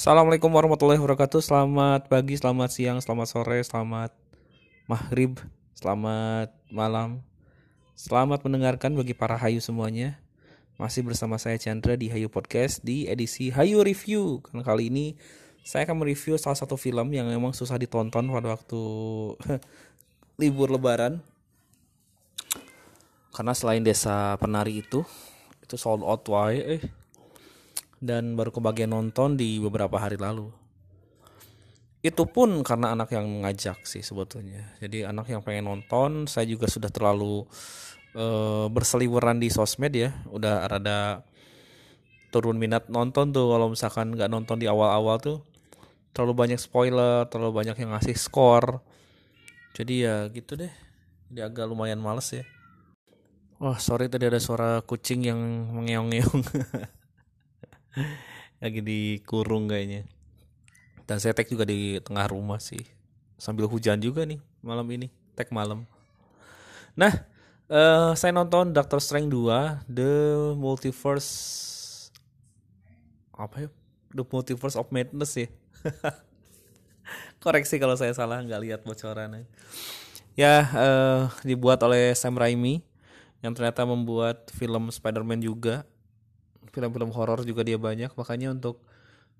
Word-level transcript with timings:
Assalamualaikum 0.00 0.48
warahmatullahi 0.48 0.96
wabarakatuh. 0.96 1.44
Selamat 1.44 2.08
pagi, 2.08 2.32
selamat 2.32 2.72
siang, 2.72 3.04
selamat 3.04 3.36
sore, 3.36 3.60
selamat 3.60 4.16
maghrib, 4.88 5.36
selamat 5.76 6.56
malam. 6.72 7.20
Selamat 7.92 8.40
mendengarkan 8.40 8.96
bagi 8.96 9.12
para 9.12 9.36
Hayu 9.36 9.60
semuanya. 9.60 10.16
Masih 10.80 11.04
bersama 11.04 11.36
saya 11.36 11.60
Chandra 11.60 12.00
di 12.00 12.08
Hayu 12.08 12.32
Podcast 12.32 12.80
di 12.80 13.12
edisi 13.12 13.52
Hayu 13.52 13.84
Review. 13.84 14.40
Karena 14.40 14.64
kali 14.64 14.88
ini 14.88 15.20
saya 15.68 15.84
akan 15.84 16.00
mereview 16.00 16.40
salah 16.40 16.56
satu 16.56 16.80
film 16.80 17.12
yang 17.12 17.28
memang 17.28 17.52
susah 17.52 17.76
ditonton 17.76 18.24
pada 18.24 18.56
waktu 18.56 18.80
libur 20.40 20.72
lebaran. 20.72 21.20
Karena 23.36 23.52
selain 23.52 23.84
Desa 23.84 24.32
Penari 24.40 24.80
itu, 24.80 25.04
itu 25.60 25.76
sold 25.76 26.00
out 26.00 26.24
wae 26.24 26.80
eh 26.80 26.99
dan 28.00 28.34
baru 28.34 28.48
kebagian 28.50 28.90
nonton 28.90 29.36
di 29.36 29.60
beberapa 29.60 30.00
hari 30.00 30.16
lalu. 30.16 30.48
Itu 32.00 32.24
pun 32.24 32.64
karena 32.64 32.96
anak 32.96 33.12
yang 33.12 33.28
mengajak 33.28 33.84
sih 33.84 34.00
sebetulnya. 34.00 34.72
Jadi 34.80 35.04
anak 35.04 35.28
yang 35.28 35.44
pengen 35.44 35.68
nonton, 35.68 36.24
saya 36.24 36.48
juga 36.48 36.64
sudah 36.64 36.88
terlalu 36.88 37.44
uh, 38.16 38.72
berseliweran 38.72 39.36
di 39.36 39.52
sosmed 39.52 39.92
ya, 39.92 40.16
udah 40.32 40.64
rada 40.64 41.28
turun 42.32 42.56
minat 42.56 42.88
nonton 42.88 43.36
tuh 43.36 43.52
kalau 43.52 43.68
misalkan 43.68 44.16
nggak 44.16 44.30
nonton 44.32 44.56
di 44.56 44.64
awal-awal 44.64 45.20
tuh 45.20 45.38
terlalu 46.16 46.34
banyak 46.34 46.60
spoiler, 46.62 47.28
terlalu 47.28 47.52
banyak 47.62 47.76
yang 47.76 47.92
ngasih 47.92 48.16
skor. 48.16 48.80
Jadi 49.76 50.08
ya 50.08 50.26
gitu 50.32 50.56
deh. 50.58 50.72
Jadi 51.30 51.40
agak 51.46 51.68
lumayan 51.70 52.02
males 52.02 52.26
ya. 52.32 52.42
Wah, 53.60 53.76
oh, 53.76 53.78
sorry 53.78 54.08
tadi 54.08 54.24
ada 54.24 54.40
suara 54.40 54.80
kucing 54.80 55.20
yang 55.28 55.36
mengeong-ngeong. 55.76 56.42
lagi 58.62 58.80
dikurung 58.84 59.70
kayaknya. 59.70 60.06
Dan 61.08 61.18
saya 61.18 61.34
tag 61.34 61.50
juga 61.50 61.66
di 61.66 61.98
tengah 61.98 62.30
rumah 62.30 62.62
sih. 62.62 62.86
Sambil 63.40 63.66
hujan 63.66 63.98
juga 63.98 64.22
nih 64.28 64.38
malam 64.60 64.86
ini 64.92 65.08
tag 65.34 65.48
malam. 65.50 65.88
Nah 66.94 67.24
uh, 67.72 68.12
saya 68.14 68.30
nonton 68.30 68.76
Doctor 68.76 69.00
Strange 69.00 69.32
2 69.32 69.88
The 69.88 70.12
Multiverse 70.54 71.32
apa 73.34 73.66
ya? 73.66 73.68
The 74.12 74.24
Multiverse 74.26 74.76
of 74.76 74.92
Madness 74.92 75.32
ya. 75.40 75.48
Koreksi 77.42 77.80
kalau 77.80 77.96
saya 77.96 78.12
salah 78.12 78.44
nggak 78.44 78.62
lihat 78.62 78.80
bocorannya. 78.84 79.48
Ya 80.38 80.68
uh, 80.70 81.22
dibuat 81.42 81.80
oleh 81.82 82.12
Sam 82.14 82.36
Raimi 82.36 82.84
yang 83.40 83.56
ternyata 83.56 83.88
membuat 83.88 84.52
film 84.52 84.92
Spider-Man 84.92 85.40
juga 85.40 85.88
film-film 86.70 87.10
horor 87.14 87.42
juga 87.46 87.62
dia 87.66 87.76
banyak. 87.76 88.14
Makanya 88.14 88.54
untuk 88.54 88.82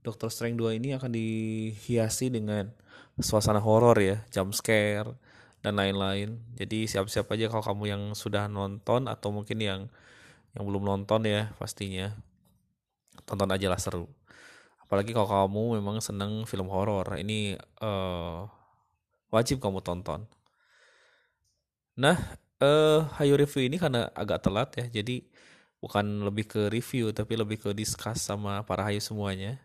Doctor 0.00 0.32
Strange 0.32 0.56
2 0.56 0.80
ini 0.80 0.96
akan 0.96 1.12
dihiasi 1.12 2.32
dengan 2.32 2.72
suasana 3.20 3.60
horor 3.60 4.00
ya 4.00 4.24
jump 4.32 4.56
scare 4.56 5.12
dan 5.60 5.76
lain-lain. 5.76 6.40
Jadi 6.56 6.88
siap-siap 6.88 7.28
aja 7.36 7.52
kalau 7.52 7.64
kamu 7.64 7.84
yang 7.92 8.02
sudah 8.16 8.48
nonton 8.48 9.06
atau 9.06 9.28
mungkin 9.28 9.60
yang 9.60 9.80
yang 10.56 10.64
belum 10.64 10.82
nonton 10.82 11.28
ya 11.28 11.52
pastinya. 11.60 12.16
Tonton 13.28 13.52
aja 13.52 13.68
lah 13.68 13.76
seru. 13.76 14.08
Apalagi 14.80 15.12
kalau 15.12 15.28
kamu 15.28 15.78
memang 15.78 16.00
seneng 16.00 16.48
film 16.48 16.66
horor. 16.72 17.20
Ini 17.20 17.60
uh, 17.84 18.48
wajib 19.30 19.60
kamu 19.60 19.84
tonton. 19.84 20.24
Nah 22.00 22.16
uh, 22.64 23.04
Hayu 23.20 23.36
review 23.36 23.68
ini 23.68 23.76
karena 23.76 24.08
agak 24.16 24.42
telat 24.42 24.72
ya. 24.80 25.00
Jadi 25.00 25.28
bukan 25.80 26.28
lebih 26.28 26.44
ke 26.46 26.62
review 26.68 27.10
tapi 27.10 27.40
lebih 27.40 27.60
ke 27.60 27.70
discuss 27.72 28.20
sama 28.28 28.60
para 28.68 28.84
hayu 28.84 29.00
semuanya 29.00 29.60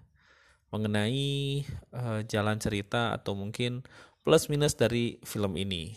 mengenai 0.74 1.64
uh, 1.96 2.20
jalan 2.28 2.60
cerita 2.60 3.16
atau 3.16 3.32
mungkin 3.38 3.86
plus 4.26 4.50
minus 4.52 4.76
dari 4.76 5.22
film 5.24 5.56
ini. 5.56 5.96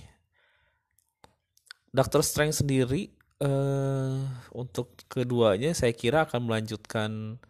Doctor 1.88 2.20
Strange 2.20 2.60
sendiri 2.60 3.10
uh, 3.40 4.22
untuk 4.52 4.92
keduanya 5.08 5.72
saya 5.72 5.90
kira 5.96 6.28
akan 6.28 6.46
melanjutkan 6.46 7.40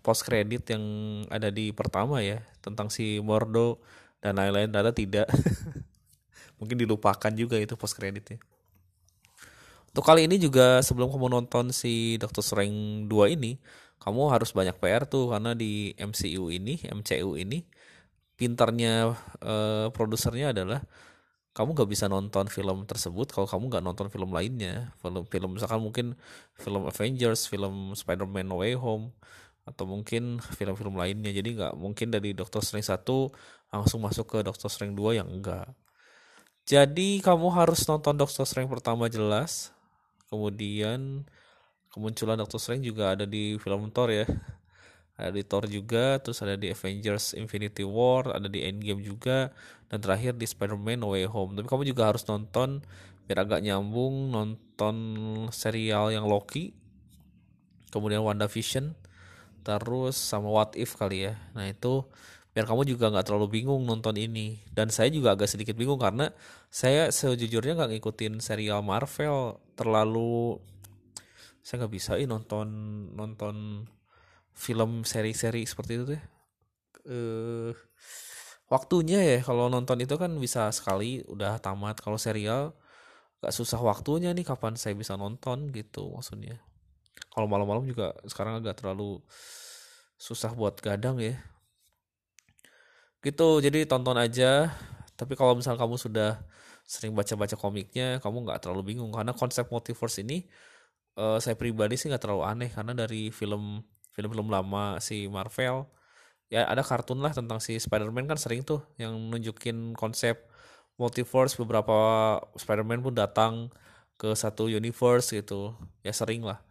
post 0.00 0.26
credit 0.26 0.66
yang 0.74 0.84
ada 1.30 1.50
di 1.50 1.70
pertama 1.70 2.22
ya 2.22 2.42
tentang 2.62 2.90
si 2.90 3.20
Mordo 3.20 3.82
dan 4.22 4.38
lain-lain 4.38 4.70
ternyata 4.70 4.94
tidak. 4.94 5.28
Mungkin 6.58 6.80
dilupakan 6.80 7.32
juga 7.34 7.58
itu 7.58 7.74
post 7.76 7.98
creditnya. 7.98 8.40
Untuk 9.94 10.10
kali 10.10 10.26
ini 10.26 10.42
juga 10.42 10.82
sebelum 10.82 11.06
kamu 11.06 11.30
nonton 11.30 11.70
si 11.70 12.18
Doctor 12.18 12.42
Strange 12.42 13.06
2 13.06 13.38
ini, 13.38 13.62
kamu 14.02 14.26
harus 14.26 14.50
banyak 14.50 14.74
PR 14.82 15.06
tuh 15.06 15.30
karena 15.30 15.54
di 15.54 15.94
MCU 15.94 16.50
ini, 16.50 16.82
MCU 16.82 17.38
ini 17.38 17.62
pintarnya 18.34 19.14
uh, 19.38 19.86
produsernya 19.94 20.50
adalah 20.50 20.82
kamu 21.54 21.78
gak 21.78 21.86
bisa 21.86 22.10
nonton 22.10 22.50
film 22.50 22.82
tersebut 22.90 23.30
kalau 23.30 23.46
kamu 23.46 23.70
gak 23.70 23.84
nonton 23.86 24.10
film 24.10 24.34
lainnya. 24.34 24.90
Film 24.98 25.22
film 25.30 25.54
misalkan 25.54 25.78
mungkin 25.78 26.06
film 26.58 26.90
Avengers 26.90 27.46
film 27.46 27.94
Spider-Man 27.94 28.50
No 28.50 28.66
Way 28.66 28.74
Home 28.74 29.14
atau 29.62 29.86
mungkin 29.86 30.42
film-film 30.58 30.98
lainnya. 30.98 31.30
Jadi 31.30 31.54
nggak 31.54 31.78
mungkin 31.78 32.10
dari 32.10 32.34
Doctor 32.34 32.66
Strange 32.66 32.90
1 32.90 33.06
langsung 33.70 34.02
masuk 34.02 34.26
ke 34.26 34.38
Doctor 34.42 34.66
Strange 34.66 34.98
2 34.98 35.22
yang 35.22 35.30
enggak 35.30 35.70
jadi 36.64 37.20
kamu 37.20 37.52
harus 37.52 37.84
nonton 37.84 38.16
Doctor 38.16 38.48
Strange 38.48 38.72
pertama 38.72 39.12
jelas 39.12 39.73
kemudian 40.34 41.22
kemunculan 41.94 42.34
Doctor 42.42 42.58
Strange 42.58 42.90
juga 42.90 43.14
ada 43.14 43.22
di 43.22 43.54
film 43.62 43.94
Thor 43.94 44.10
ya. 44.10 44.26
Ada 45.14 45.30
di 45.30 45.46
Thor 45.46 45.70
juga 45.70 46.18
terus 46.18 46.42
ada 46.42 46.58
di 46.58 46.74
Avengers 46.74 47.38
Infinity 47.38 47.86
War 47.86 48.34
ada 48.34 48.50
di 48.50 48.66
Endgame 48.66 48.98
juga 48.98 49.54
dan 49.86 50.02
terakhir 50.02 50.34
di 50.34 50.42
Spider-Man 50.42 51.06
No 51.06 51.14
Way 51.14 51.30
Home. 51.30 51.54
Tapi 51.54 51.70
kamu 51.70 51.86
juga 51.86 52.10
harus 52.10 52.26
nonton 52.26 52.82
biar 53.30 53.46
agak 53.46 53.62
nyambung 53.62 54.34
nonton 54.34 54.96
serial 55.54 56.10
yang 56.10 56.26
Loki 56.26 56.74
kemudian 57.94 58.26
WandaVision 58.26 58.98
terus 59.62 60.18
sama 60.18 60.50
What 60.50 60.74
If 60.74 60.98
kali 60.98 61.30
ya. 61.30 61.38
Nah 61.54 61.70
itu 61.70 62.04
biar 62.54 62.70
kamu 62.70 62.86
juga 62.86 63.10
nggak 63.10 63.26
terlalu 63.26 63.60
bingung 63.60 63.82
nonton 63.82 64.14
ini. 64.14 64.62
Dan 64.70 64.88
saya 64.94 65.10
juga 65.10 65.34
agak 65.34 65.50
sedikit 65.50 65.74
bingung 65.74 65.98
karena 65.98 66.30
saya 66.70 67.10
sejujurnya 67.10 67.74
nggak 67.74 67.98
ngikutin 67.98 68.38
serial 68.38 68.80
Marvel 68.86 69.58
terlalu 69.74 70.62
saya 71.66 71.84
nggak 71.84 71.94
bisa 71.96 72.14
ini 72.20 72.30
nonton 72.30 72.68
nonton 73.18 73.88
film 74.54 75.02
seri-seri 75.02 75.66
seperti 75.66 75.92
itu 75.98 76.04
tuh 76.14 76.22
eh 77.10 77.72
waktunya 78.70 79.20
ya 79.20 79.38
kalau 79.42 79.66
nonton 79.68 79.98
itu 80.00 80.14
kan 80.14 80.30
bisa 80.38 80.70
sekali 80.70 81.26
udah 81.26 81.58
tamat. 81.58 81.98
Kalau 82.00 82.16
serial 82.16 82.72
gak 83.42 83.52
susah 83.52 83.76
waktunya 83.82 84.32
nih 84.32 84.46
kapan 84.46 84.78
saya 84.78 84.96
bisa 84.96 85.18
nonton 85.20 85.68
gitu 85.74 86.08
maksudnya. 86.14 86.62
Kalau 87.28 87.50
malam-malam 87.50 87.84
juga 87.84 88.14
sekarang 88.24 88.62
agak 88.62 88.80
terlalu 88.80 89.20
susah 90.16 90.54
buat 90.54 90.78
gadang 90.80 91.18
ya 91.20 91.36
gitu 93.24 93.58
jadi 93.64 93.88
tonton 93.88 94.14
aja. 94.20 94.68
Tapi 95.16 95.32
kalau 95.38 95.56
misal 95.56 95.80
kamu 95.80 95.96
sudah 95.96 96.42
sering 96.84 97.16
baca-baca 97.16 97.56
komiknya 97.56 98.20
kamu 98.20 98.44
nggak 98.44 98.60
terlalu 98.60 98.94
bingung. 98.94 99.10
Karena 99.16 99.32
konsep 99.32 99.66
multiverse 99.72 100.20
ini 100.20 100.44
uh, 101.16 101.40
saya 101.40 101.56
pribadi 101.56 101.96
sih 101.96 102.12
nggak 102.12 102.22
terlalu 102.22 102.44
aneh. 102.44 102.70
Karena 102.70 102.92
dari 102.92 103.32
film 103.32 103.80
film-film 104.14 104.46
lama 104.52 105.00
si 105.02 105.26
Marvel 105.26 105.90
ya 106.52 106.68
ada 106.70 106.86
kartun 106.86 107.18
lah 107.18 107.34
tentang 107.34 107.58
si 107.58 107.74
Spider-Man 107.80 108.30
kan 108.30 108.38
sering 108.38 108.62
tuh 108.62 108.84
yang 108.94 109.16
nunjukin 109.32 109.96
konsep 109.98 110.46
multiverse 111.00 111.58
beberapa 111.58 112.38
Spider-Man 112.54 113.02
pun 113.02 113.14
datang 113.16 113.72
ke 114.14 114.30
satu 114.36 114.70
universe 114.70 115.34
gitu. 115.34 115.74
Ya 116.06 116.14
sering 116.14 116.46
lah. 116.46 116.62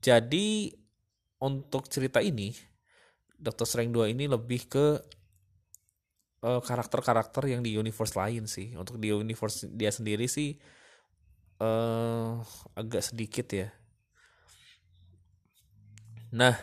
Jadi 0.00 0.76
untuk 1.40 1.88
cerita 1.90 2.20
ini 2.20 2.54
Doctor 3.40 3.64
Strange 3.64 3.92
2 3.96 4.12
ini 4.14 4.28
lebih 4.28 4.68
ke 4.68 5.00
karakter 6.40 6.64
karakter-karakter 6.64 7.42
yang 7.52 7.60
di 7.60 7.76
universe 7.76 8.16
lain 8.16 8.48
sih. 8.48 8.72
Untuk 8.72 8.96
di 8.96 9.12
universe 9.12 9.68
dia 9.68 9.92
sendiri 9.92 10.24
sih 10.24 10.56
uh, 11.60 12.40
agak 12.72 13.04
sedikit 13.04 13.46
ya. 13.52 13.68
Nah, 16.32 16.56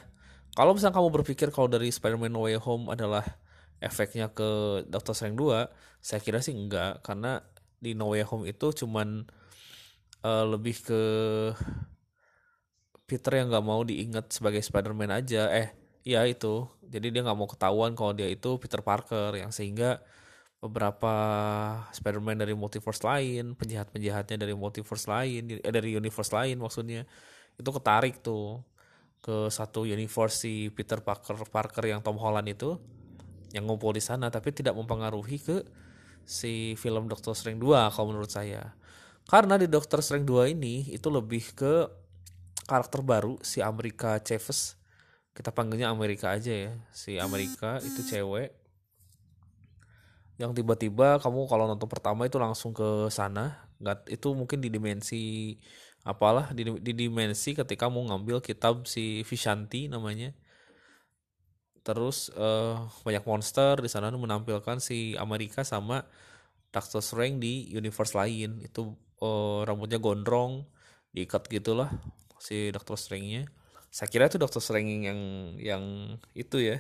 kalau 0.58 0.74
misalnya 0.74 0.98
kamu 0.98 1.10
berpikir 1.22 1.54
kalau 1.54 1.70
dari 1.70 1.94
Spider-Man 1.94 2.34
No 2.34 2.50
Way 2.50 2.58
Home 2.66 2.90
adalah 2.90 3.24
efeknya 3.78 4.34
ke 4.34 4.82
Doctor 4.90 5.14
Strange 5.14 5.38
2, 5.38 5.70
saya 6.02 6.20
kira 6.24 6.42
sih 6.42 6.58
enggak 6.58 7.06
karena 7.06 7.46
di 7.78 7.94
No 7.94 8.10
Way 8.10 8.26
Home 8.26 8.50
itu 8.50 8.74
cuman 8.74 9.30
uh, 10.26 10.46
lebih 10.50 10.82
ke 10.82 11.02
Peter 13.08 13.40
yang 13.40 13.48
nggak 13.54 13.66
mau 13.66 13.86
diingat 13.86 14.34
sebagai 14.34 14.60
Spider-Man 14.60 15.14
aja. 15.14 15.48
Eh, 15.54 15.72
Iya 16.08 16.24
itu. 16.24 16.72
Jadi 16.88 17.08
dia 17.12 17.22
nggak 17.26 17.38
mau 17.38 17.50
ketahuan 17.52 17.92
kalau 17.92 18.16
dia 18.16 18.32
itu 18.32 18.56
Peter 18.64 18.80
Parker 18.80 19.36
yang 19.36 19.52
sehingga 19.52 20.00
beberapa 20.64 21.14
Spider-Man 21.92 22.40
dari 22.42 22.56
multiverse 22.56 23.04
lain, 23.04 23.54
penjahat-penjahatnya 23.60 24.38
dari 24.42 24.56
multiverse 24.56 25.06
lain, 25.12 25.42
eh, 25.60 25.74
dari 25.78 25.94
universe 26.00 26.32
lain 26.34 26.58
maksudnya 26.64 27.04
itu 27.60 27.70
ketarik 27.70 28.24
tuh. 28.24 28.64
ke 29.18 29.50
satu 29.52 29.84
universe 29.84 30.46
si 30.46 30.70
Peter 30.72 31.02
Parker 31.04 31.36
Parker 31.52 31.84
yang 31.90 32.00
Tom 32.06 32.16
Holland 32.22 32.48
itu 32.48 32.80
yang 33.52 33.66
ngumpul 33.68 33.92
di 33.92 34.00
sana 34.00 34.30
tapi 34.32 34.54
tidak 34.56 34.78
mempengaruhi 34.78 35.42
ke 35.42 35.58
si 36.24 36.78
film 36.80 37.10
Doctor 37.12 37.34
Strange 37.36 37.60
2 37.60 37.92
kalau 37.92 38.14
menurut 38.14 38.32
saya. 38.32 38.78
Karena 39.28 39.60
di 39.60 39.68
Doctor 39.68 40.00
Strange 40.00 40.28
2 40.30 40.56
ini 40.56 40.88
itu 40.96 41.08
lebih 41.12 41.44
ke 41.58 41.74
karakter 42.70 43.04
baru 43.04 43.36
si 43.44 43.60
Amerika 43.60 44.16
Chavez. 44.24 44.78
Kita 45.38 45.54
panggilnya 45.54 45.94
Amerika 45.94 46.34
aja 46.34 46.50
ya. 46.50 46.74
Si 46.90 47.22
Amerika 47.22 47.78
itu 47.86 48.02
cewek. 48.02 48.58
Yang 50.42 50.58
tiba-tiba 50.58 51.22
kamu 51.22 51.46
kalau 51.46 51.70
nonton 51.70 51.86
pertama 51.86 52.26
itu 52.26 52.42
langsung 52.42 52.74
ke 52.74 53.06
sana. 53.14 53.70
Nggak 53.78 54.10
itu 54.10 54.34
mungkin 54.34 54.58
di 54.58 54.74
dimensi 54.74 55.54
apalah 56.02 56.50
di, 56.58 56.66
di 56.82 56.94
dimensi 57.06 57.54
ketika 57.54 57.86
mau 57.86 58.02
ngambil 58.02 58.42
kitab 58.42 58.90
si 58.90 59.22
Vishanti 59.22 59.86
namanya. 59.86 60.34
Terus 61.86 62.34
uh, 62.34 62.90
banyak 63.06 63.22
monster 63.30 63.78
di 63.78 63.90
sana 63.94 64.10
menampilkan 64.10 64.82
si 64.82 65.14
Amerika 65.22 65.62
sama 65.62 66.02
Doctor 66.74 67.06
Strange 67.06 67.38
di 67.38 67.70
universe 67.78 68.18
lain. 68.18 68.58
Itu 68.66 68.98
uh, 69.22 69.62
rambutnya 69.70 70.02
gondrong 70.02 70.66
diikat 71.14 71.46
gitulah 71.46 71.94
si 72.42 72.74
Doctor 72.74 72.98
Strange-nya 72.98 73.46
saya 73.98 74.14
kira 74.14 74.30
itu 74.30 74.38
Doctor 74.38 74.62
Strange 74.62 75.10
yang 75.10 75.22
yang 75.58 75.84
itu 76.38 76.62
ya. 76.62 76.78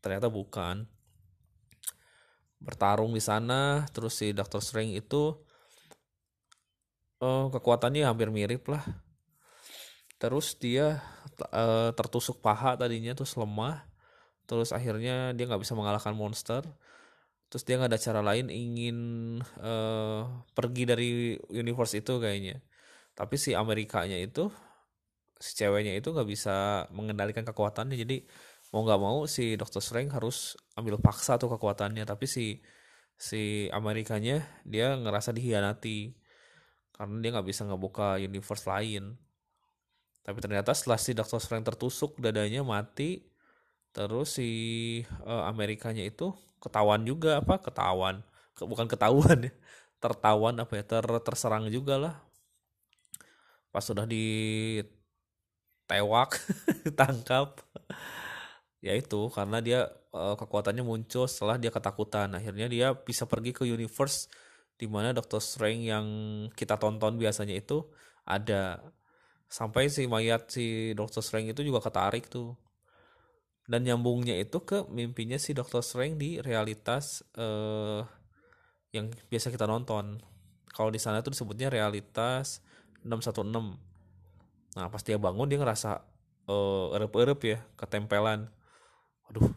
Ternyata 0.00 0.32
bukan. 0.32 0.88
Bertarung 2.56 3.12
di 3.12 3.20
sana 3.20 3.84
terus 3.92 4.16
si 4.16 4.32
Doctor 4.32 4.64
Strange 4.64 5.04
itu 5.04 5.36
uh, 7.20 7.52
kekuatannya 7.52 8.08
hampir 8.08 8.32
mirip 8.32 8.72
lah. 8.72 8.80
Terus 10.16 10.56
dia 10.56 11.04
uh, 11.52 11.92
tertusuk 11.92 12.40
paha 12.40 12.72
tadinya 12.72 13.12
terus 13.12 13.36
lemah. 13.36 13.84
Terus 14.48 14.72
akhirnya 14.72 15.36
dia 15.36 15.44
nggak 15.44 15.60
bisa 15.60 15.76
mengalahkan 15.76 16.16
monster. 16.16 16.64
Terus 17.52 17.68
dia 17.68 17.76
nggak 17.76 17.92
ada 17.92 18.00
cara 18.00 18.24
lain 18.24 18.48
ingin 18.48 18.98
uh, 19.60 20.24
pergi 20.56 20.88
dari 20.88 21.36
universe 21.52 22.00
itu 22.00 22.16
kayaknya. 22.16 22.64
Tapi 23.12 23.36
si 23.36 23.52
Amerikanya 23.52 24.16
itu 24.16 24.48
si 25.40 25.56
ceweknya 25.56 25.96
itu 25.96 26.12
nggak 26.12 26.28
bisa 26.28 26.86
mengendalikan 26.92 27.42
kekuatannya. 27.48 27.96
Jadi 27.96 28.28
mau 28.70 28.84
nggak 28.84 29.00
mau 29.00 29.24
si 29.24 29.56
Doctor 29.56 29.80
Strange 29.80 30.12
harus 30.12 30.54
ambil 30.76 31.00
paksa 31.00 31.40
tuh 31.40 31.48
kekuatannya. 31.56 32.04
Tapi 32.04 32.26
si 32.28 32.60
si 33.16 33.66
Amerikanya 33.72 34.44
dia 34.68 34.94
ngerasa 35.00 35.32
dihianati. 35.32 36.12
Karena 36.94 37.16
dia 37.24 37.30
nggak 37.32 37.48
bisa 37.48 37.64
ngebuka 37.64 38.20
universe 38.20 38.68
lain. 38.68 39.16
Tapi 40.20 40.38
ternyata 40.44 40.76
setelah 40.76 41.00
si 41.00 41.16
Doctor 41.16 41.40
Strange 41.40 41.66
tertusuk 41.72 42.20
dadanya 42.20 42.60
mati 42.60 43.24
terus 43.90 44.38
si 44.38 44.50
uh, 45.26 45.50
Amerikanya 45.50 46.06
itu 46.06 46.30
ketahuan 46.62 47.02
juga 47.02 47.40
apa 47.40 47.58
ketahuan. 47.58 48.20
Bukan 48.60 48.86
ketahuan 48.86 49.48
ya 49.48 49.52
tertawan 50.00 50.56
apa 50.60 50.72
ya 50.80 50.84
ter 50.84 51.04
terserang 51.24 51.68
juga 51.72 51.96
lah. 51.96 52.14
Pas 53.72 53.84
sudah 53.84 54.04
ditewak 55.90 56.38
tangkap 57.00 57.58
ya 58.78 58.94
itu 58.94 59.26
karena 59.34 59.58
dia 59.58 59.90
uh, 60.14 60.38
kekuatannya 60.38 60.86
muncul 60.86 61.26
setelah 61.26 61.58
dia 61.58 61.74
ketakutan. 61.74 62.30
Akhirnya 62.38 62.70
dia 62.70 62.94
bisa 62.94 63.26
pergi 63.26 63.50
ke 63.50 63.66
universe 63.66 64.30
di 64.78 64.86
mana 64.86 65.10
Doctor 65.10 65.42
Strange 65.42 65.90
yang 65.90 66.06
kita 66.54 66.78
tonton 66.78 67.18
biasanya 67.18 67.58
itu 67.58 67.82
ada. 68.22 68.78
Sampai 69.50 69.90
si 69.90 70.06
mayat 70.06 70.46
si 70.46 70.94
Doctor 70.94 71.26
Strange 71.26 71.50
itu 71.58 71.66
juga 71.66 71.82
ketarik 71.82 72.30
tuh. 72.30 72.54
Dan 73.66 73.82
nyambungnya 73.82 74.38
itu 74.38 74.62
ke 74.62 74.86
mimpinya 74.86 75.36
si 75.42 75.50
Doctor 75.58 75.82
Strange 75.82 76.16
di 76.22 76.30
realitas 76.38 77.26
uh, 77.34 78.06
yang 78.94 79.10
biasa 79.26 79.50
kita 79.50 79.66
nonton. 79.66 80.22
Kalau 80.70 80.90
di 80.94 81.02
sana 81.02 81.18
tuh 81.18 81.34
disebutnya 81.34 81.66
realitas 81.66 82.62
616 83.02 83.89
nah 84.78 84.86
pas 84.86 85.02
dia 85.02 85.18
bangun 85.18 85.50
dia 85.50 85.58
ngerasa 85.58 86.06
uh, 86.50 86.96
erep-erep 86.96 87.40
ya 87.46 87.58
ketempelan. 87.78 88.50
Aduh 89.30 89.50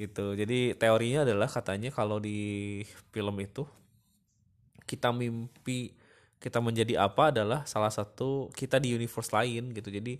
gitu. 0.00 0.32
Jadi 0.32 0.78
teorinya 0.78 1.28
adalah 1.28 1.48
katanya 1.50 1.90
kalau 1.92 2.22
di 2.22 2.80
film 3.12 3.36
itu 3.42 3.66
kita 4.88 5.14
mimpi 5.14 5.94
kita 6.40 6.58
menjadi 6.58 7.04
apa 7.04 7.30
adalah 7.30 7.68
salah 7.68 7.92
satu 7.92 8.48
kita 8.56 8.80
di 8.80 8.96
universe 8.96 9.30
lain 9.30 9.76
gitu. 9.76 9.92
Jadi 9.92 10.18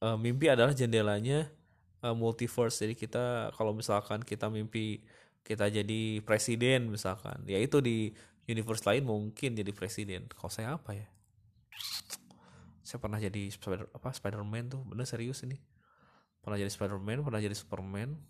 uh, 0.00 0.16
mimpi 0.16 0.48
adalah 0.48 0.72
jendelanya 0.72 1.52
uh, 2.00 2.16
multiverse. 2.16 2.82
Jadi 2.82 2.94
kita 2.96 3.52
kalau 3.54 3.76
misalkan 3.76 4.24
kita 4.24 4.48
mimpi 4.48 5.04
kita 5.42 5.68
jadi 5.68 6.22
presiden 6.22 6.86
misalkan 6.88 7.42
ya 7.50 7.58
itu 7.58 7.82
di 7.82 8.14
universe 8.48 8.86
lain 8.88 9.04
mungkin 9.04 9.54
jadi 9.54 9.70
presiden. 9.76 10.26
Kalau 10.32 10.50
saya 10.50 10.80
apa 10.80 10.96
ya 10.96 11.06
saya 12.92 13.00
pernah 13.00 13.16
jadi 13.16 13.48
spider 13.48 13.88
apa 13.88 14.12
Spiderman 14.12 14.68
tuh. 14.68 14.84
Bener 14.84 15.08
serius 15.08 15.40
ini. 15.48 15.56
Pernah 16.44 16.60
jadi 16.60 16.68
Spider-Man 16.68 17.24
pernah 17.24 17.40
jadi 17.40 17.56
Superman. 17.56 18.20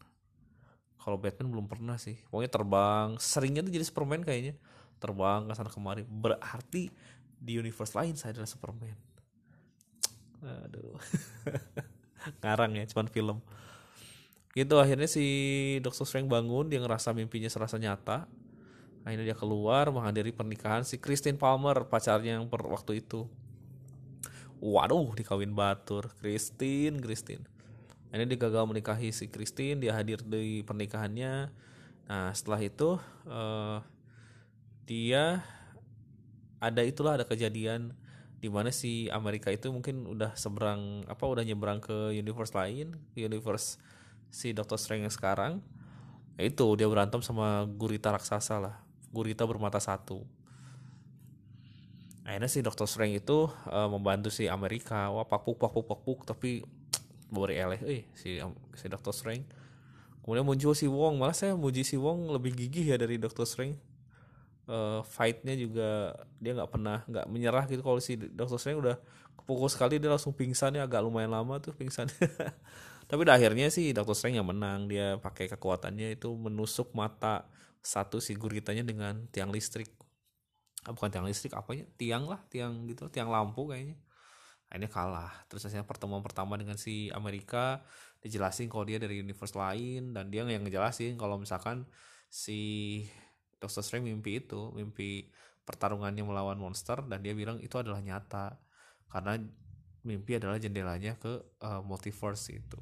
Kalau 1.03 1.19
Batman 1.19 1.51
belum 1.51 1.67
pernah 1.67 1.99
sih. 1.99 2.15
Pokoknya 2.31 2.47
terbang. 2.47 3.09
Seringnya 3.19 3.67
tuh 3.67 3.75
jadi 3.75 3.83
Superman 3.83 4.23
kayaknya. 4.23 4.55
Terbang 5.03 5.51
ke 5.51 5.59
sana 5.59 5.67
kemari. 5.67 6.07
Berarti 6.07 6.95
di 7.27 7.59
universe 7.59 7.99
lain 7.99 8.15
saya 8.15 8.39
adalah 8.39 8.47
Superman. 8.47 8.95
Aduh. 10.47 10.95
Ngarang 12.47 12.79
ya 12.79 12.87
cuman 12.87 13.11
film. 13.11 13.43
Gitu 14.55 14.79
akhirnya 14.79 15.11
si 15.11 15.27
Doctor 15.83 16.07
Strange 16.07 16.31
bangun 16.31 16.71
dia 16.71 16.79
ngerasa 16.79 17.11
mimpinya 17.11 17.51
serasa 17.51 17.83
nyata. 17.83 18.31
Akhirnya 19.03 19.35
dia 19.35 19.35
keluar 19.35 19.91
menghadiri 19.91 20.31
pernikahan 20.31 20.87
si 20.87 21.03
Christine 21.03 21.35
Palmer 21.35 21.83
pacarnya 21.91 22.39
yang 22.39 22.47
per 22.47 22.63
waktu 22.63 23.03
itu 23.03 23.27
waduh 24.63 25.11
dikawin 25.19 25.51
batur. 25.59 26.15
Christine 26.23 27.03
Christine. 27.03 27.43
Ini 28.15 28.29
dia 28.29 28.39
gagal 28.39 28.71
menikahi 28.71 29.11
si 29.11 29.27
Christine 29.27 29.83
dia 29.83 29.91
hadir 29.99 30.23
di 30.23 30.63
pernikahannya. 30.63 31.51
Nah 32.07 32.31
setelah 32.31 32.63
itu 32.63 33.03
uh, 33.27 33.83
dia 34.87 35.43
ada 36.63 36.83
itulah 36.87 37.19
ada 37.19 37.27
kejadian 37.27 37.99
di 38.39 38.47
mana 38.47 38.71
si 38.71 39.11
Amerika 39.11 39.51
itu 39.51 39.71
mungkin 39.75 40.07
udah 40.07 40.39
seberang 40.39 41.03
apa 41.11 41.25
udah 41.27 41.43
nyebrang 41.43 41.83
ke 41.83 42.15
universe 42.15 42.55
lain 42.55 42.95
universe 43.19 43.83
si 44.31 44.55
Doctor 44.55 44.79
Strange 44.79 45.11
yang 45.11 45.15
sekarang. 45.15 45.53
Ya 46.39 46.47
itu 46.47 46.65
dia 46.79 46.87
berantem 46.87 47.19
sama 47.25 47.67
gurita 47.67 48.15
raksasa 48.15 48.63
lah. 48.63 48.79
Gurita 49.11 49.43
bermata 49.43 49.83
satu 49.83 50.23
akhirnya 52.23 52.51
si 52.51 52.63
Doctor 52.63 52.87
Strange 52.87 53.23
itu 53.23 53.51
uh, 53.71 53.89
membantu 53.91 54.31
si 54.31 54.47
Amerika. 54.47 55.11
Wah 55.11 55.27
pakpuk 55.27 55.59
pakpuk 55.59 55.87
pakpuk 55.91 56.19
tapi 56.27 56.63
bori 57.29 57.59
eleh. 57.59 57.81
Eh 57.83 58.03
si 58.15 58.39
si 58.79 58.87
Doctor 58.87 59.11
Strange. 59.11 59.47
Kemudian 60.23 60.47
muncul 60.47 60.73
si 60.79 60.87
Wong. 60.87 61.19
Malah 61.19 61.35
saya 61.35 61.59
muji 61.59 61.83
si 61.83 61.99
Wong 61.99 62.31
lebih 62.31 62.55
gigih 62.55 62.95
ya 62.95 62.97
dari 62.99 63.19
Doctor 63.19 63.43
Strange. 63.43 63.79
Uh, 64.71 65.03
fightnya 65.03 65.59
juga 65.59 66.15
dia 66.39 66.55
nggak 66.55 66.71
pernah 66.71 67.03
nggak 67.11 67.27
menyerah 67.27 67.65
gitu. 67.67 67.83
Kalau 67.83 67.99
si 67.99 68.15
Doctor 68.15 68.63
Strange 68.63 68.79
udah 68.79 68.97
kepukul 69.35 69.67
sekali 69.67 69.99
dia 69.99 70.11
langsung 70.15 70.31
pingsan 70.31 70.79
ya. 70.79 70.87
Agak 70.87 71.03
lumayan 71.03 71.35
lama 71.35 71.59
tuh 71.59 71.75
pingsan 71.75 72.07
tapi 73.11 73.29
dah 73.29 73.35
akhirnya 73.37 73.69
sih 73.69 73.91
Doctor 73.91 74.15
Strange 74.15 74.39
yang 74.39 74.47
menang. 74.47 74.87
Dia 74.87 75.19
pakai 75.19 75.51
kekuatannya 75.51 76.15
itu 76.15 76.31
menusuk 76.39 76.95
mata 76.95 77.51
satu 77.83 78.23
si 78.23 78.39
guritanya 78.39 78.87
dengan 78.87 79.27
tiang 79.35 79.51
listrik 79.51 79.91
ah, 80.87 80.93
bukan 80.95 81.09
tiang 81.11 81.27
listrik 81.27 81.55
apa 81.55 81.71
ya 81.79 81.87
tiang 81.95 82.27
lah 82.27 82.41
tiang 82.51 82.87
gitu 82.91 83.07
tiang 83.13 83.31
lampu 83.31 83.71
kayaknya. 83.71 83.99
Akhirnya 84.73 84.89
kalah. 84.89 85.33
Terus 85.53 85.69
akhirnya 85.69 85.85
pertemuan 85.85 86.25
pertama 86.25 86.57
dengan 86.57 86.81
si 86.81 87.13
Amerika 87.13 87.85
dijelasin 88.25 88.73
kalau 88.73 88.89
dia 88.89 88.97
dari 88.97 89.21
universe 89.21 89.53
lain 89.53 90.17
dan 90.17 90.33
dia 90.33 90.49
yang 90.49 90.65
ngejelasin 90.65 91.21
kalau 91.21 91.37
misalkan 91.37 91.85
si 92.33 93.03
Doctor 93.61 93.85
Strange 93.85 94.09
mimpi 94.09 94.41
itu 94.41 94.73
mimpi 94.73 95.29
pertarungannya 95.69 96.25
melawan 96.25 96.57
monster 96.57 97.05
dan 97.05 97.21
dia 97.21 97.37
bilang 97.37 97.61
itu 97.61 97.77
adalah 97.77 98.01
nyata. 98.01 98.57
Karena 99.13 99.37
mimpi 100.09 100.41
adalah 100.41 100.57
jendelanya 100.57 101.21
ke 101.21 101.61
uh, 101.63 101.85
multiverse 101.85 102.57
itu. 102.57 102.81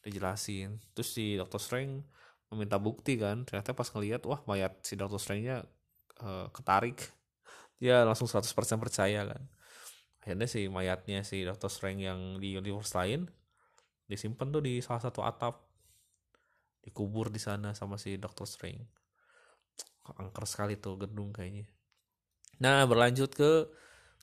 Dijelasin. 0.00 0.80
Terus 0.96 1.08
si 1.12 1.36
Doctor 1.36 1.60
Strange 1.60 2.08
meminta 2.50 2.82
bukti 2.82 3.14
kan 3.14 3.46
ternyata 3.46 3.70
pas 3.78 3.86
ngeliat 3.94 4.26
wah 4.26 4.42
mayat 4.42 4.82
si 4.82 4.98
Doctor 4.98 5.22
Strange-nya 5.22 5.62
uh, 6.22 6.48
ketarik 6.52 7.12
dia 7.80 8.04
langsung 8.04 8.28
100% 8.28 8.44
percaya 8.76 9.24
kan. 9.24 9.42
Akhirnya 10.20 10.44
si 10.44 10.68
mayatnya 10.68 11.24
si 11.24 11.40
Doctor 11.48 11.72
Strange 11.72 12.04
yang 12.04 12.36
di 12.36 12.52
universe 12.52 12.92
lain 12.92 13.24
disimpan 14.04 14.52
tuh 14.52 14.60
di 14.60 14.84
salah 14.84 15.00
satu 15.00 15.24
atap 15.24 15.64
dikubur 16.84 17.32
di 17.32 17.40
sana 17.40 17.72
sama 17.72 17.96
si 17.96 18.20
Doctor 18.20 18.44
Strange. 18.44 18.84
Angker 20.10 20.44
sekali 20.44 20.76
tuh 20.76 21.00
gedung 21.00 21.32
kayaknya. 21.32 21.64
Nah 22.60 22.84
berlanjut 22.84 23.32
ke 23.32 23.72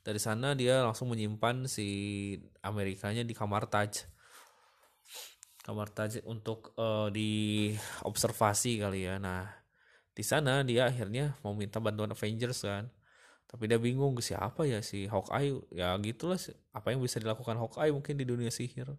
dari 0.06 0.22
sana 0.22 0.54
dia 0.54 0.86
langsung 0.86 1.10
menyimpan 1.10 1.66
si 1.66 1.88
Amerikanya 2.62 3.26
di 3.26 3.34
kamar 3.34 3.66
Taj. 3.66 4.06
Kamar 5.66 5.90
Taj 5.90 6.22
untuk 6.30 6.78
uh, 6.78 7.10
di 7.10 7.74
observasi 8.06 8.78
kali 8.78 9.10
ya. 9.10 9.18
Nah 9.18 9.50
di 10.18 10.26
sana 10.26 10.66
dia 10.66 10.90
akhirnya 10.90 11.38
mau 11.46 11.54
minta 11.54 11.78
bantuan 11.78 12.10
Avengers 12.10 12.66
kan. 12.66 12.90
Tapi 13.46 13.70
dia 13.70 13.78
bingung 13.78 14.18
siapa 14.18 14.66
ya 14.66 14.82
si 14.82 15.06
Hawkeye? 15.06 15.54
Ya 15.70 15.94
gitulah 16.02 16.42
apa 16.74 16.90
yang 16.90 17.06
bisa 17.06 17.22
dilakukan 17.22 17.54
Hawkeye 17.54 17.94
mungkin 17.94 18.18
di 18.18 18.26
dunia 18.26 18.50
sihir. 18.50 18.98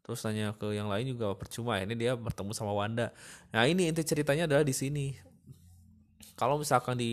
Terus 0.00 0.24
tanya 0.24 0.56
ke 0.56 0.72
yang 0.72 0.88
lain 0.88 1.12
juga 1.12 1.36
percuma 1.36 1.76
ini 1.84 1.92
dia 1.92 2.16
bertemu 2.16 2.56
sama 2.56 2.72
Wanda. 2.72 3.12
Nah 3.52 3.68
ini 3.68 3.92
inti 3.92 4.00
ceritanya 4.00 4.48
adalah 4.48 4.64
di 4.64 4.72
sini. 4.72 5.12
Kalau 6.32 6.56
misalkan 6.56 6.96
di 6.96 7.12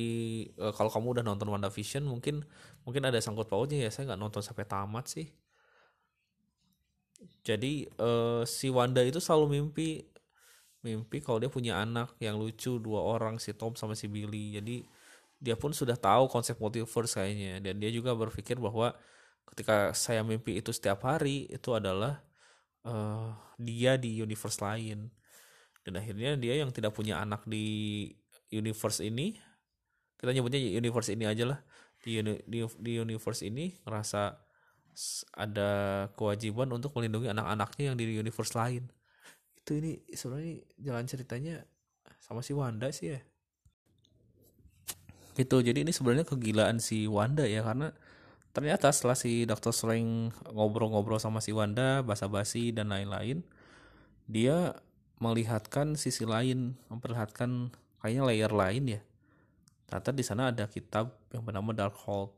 uh, 0.56 0.72
kalau 0.72 0.88
kamu 0.88 1.20
udah 1.20 1.24
nonton 1.28 1.52
Wanda 1.52 1.68
Vision 1.68 2.08
mungkin 2.08 2.48
mungkin 2.88 3.04
ada 3.04 3.20
sangkut 3.20 3.52
pautnya 3.52 3.84
ya 3.84 3.92
saya 3.92 4.16
nggak 4.16 4.22
nonton 4.24 4.40
sampai 4.40 4.64
tamat 4.64 5.12
sih. 5.12 5.28
Jadi 7.44 7.84
uh, 8.00 8.48
si 8.48 8.72
Wanda 8.72 9.04
itu 9.04 9.20
selalu 9.20 9.60
mimpi 9.60 10.08
mimpi 10.86 11.18
kalau 11.26 11.42
dia 11.42 11.50
punya 11.50 11.82
anak 11.82 12.14
yang 12.22 12.38
lucu 12.38 12.78
dua 12.78 13.02
orang 13.02 13.42
si 13.42 13.58
Tom 13.58 13.74
sama 13.74 13.98
si 13.98 14.06
Billy. 14.06 14.62
Jadi 14.62 14.86
dia 15.42 15.58
pun 15.58 15.74
sudah 15.74 15.98
tahu 15.98 16.30
konsep 16.30 16.62
multiverse 16.62 17.18
kayaknya. 17.18 17.58
Dan 17.66 17.82
dia 17.82 17.90
juga 17.90 18.14
berpikir 18.14 18.62
bahwa 18.62 18.94
ketika 19.50 19.92
saya 19.98 20.22
mimpi 20.22 20.62
itu 20.62 20.70
setiap 20.70 21.02
hari 21.10 21.50
itu 21.50 21.74
adalah 21.74 22.22
uh, 22.86 23.34
dia 23.58 23.98
di 23.98 24.22
universe 24.22 24.62
lain. 24.62 25.10
Dan 25.82 25.98
akhirnya 25.98 26.38
dia 26.38 26.62
yang 26.62 26.70
tidak 26.70 26.94
punya 26.94 27.18
anak 27.18 27.42
di 27.50 28.10
universe 28.54 29.02
ini 29.02 29.38
kita 30.16 30.32
nyebutnya 30.32 30.62
universe 30.62 31.12
ini 31.12 31.26
aja 31.28 31.44
lah. 31.46 31.60
Di 32.06 32.22
uni, 32.22 32.38
di, 32.46 32.62
di 32.80 32.92
universe 33.02 33.42
ini 33.44 33.74
ngerasa 33.84 34.38
ada 35.36 35.72
kewajiban 36.16 36.72
untuk 36.72 36.96
melindungi 36.96 37.28
anak-anaknya 37.28 37.84
yang 37.92 37.98
di 38.00 38.16
universe 38.16 38.56
lain 38.56 38.88
itu 39.66 39.82
ini 39.82 39.92
sebenarnya 40.14 40.62
jalan 40.78 41.06
ceritanya 41.10 41.56
sama 42.22 42.46
si 42.46 42.54
Wanda 42.54 42.94
sih 42.94 43.18
ya 43.18 43.20
gitu 45.34 45.66
jadi 45.66 45.82
ini 45.82 45.90
sebenarnya 45.90 46.30
kegilaan 46.30 46.78
si 46.78 47.10
Wanda 47.10 47.50
ya 47.50 47.66
karena 47.66 47.90
ternyata 48.54 48.94
setelah 48.94 49.18
si 49.18 49.50
Dr. 49.50 49.74
Strange 49.74 50.38
ngobrol-ngobrol 50.54 51.18
sama 51.18 51.42
si 51.42 51.50
Wanda 51.50 52.06
basa-basi 52.06 52.78
dan 52.78 52.94
lain-lain 52.94 53.42
dia 54.30 54.78
melihatkan 55.18 55.98
sisi 55.98 56.30
lain 56.30 56.78
memperlihatkan 56.94 57.74
kayaknya 58.06 58.22
layer 58.22 58.54
lain 58.54 58.84
ya 58.86 59.02
ternyata 59.90 60.14
di 60.14 60.22
sana 60.22 60.54
ada 60.54 60.70
kitab 60.70 61.18
yang 61.34 61.42
bernama 61.42 61.74
Darkhold 61.74 62.38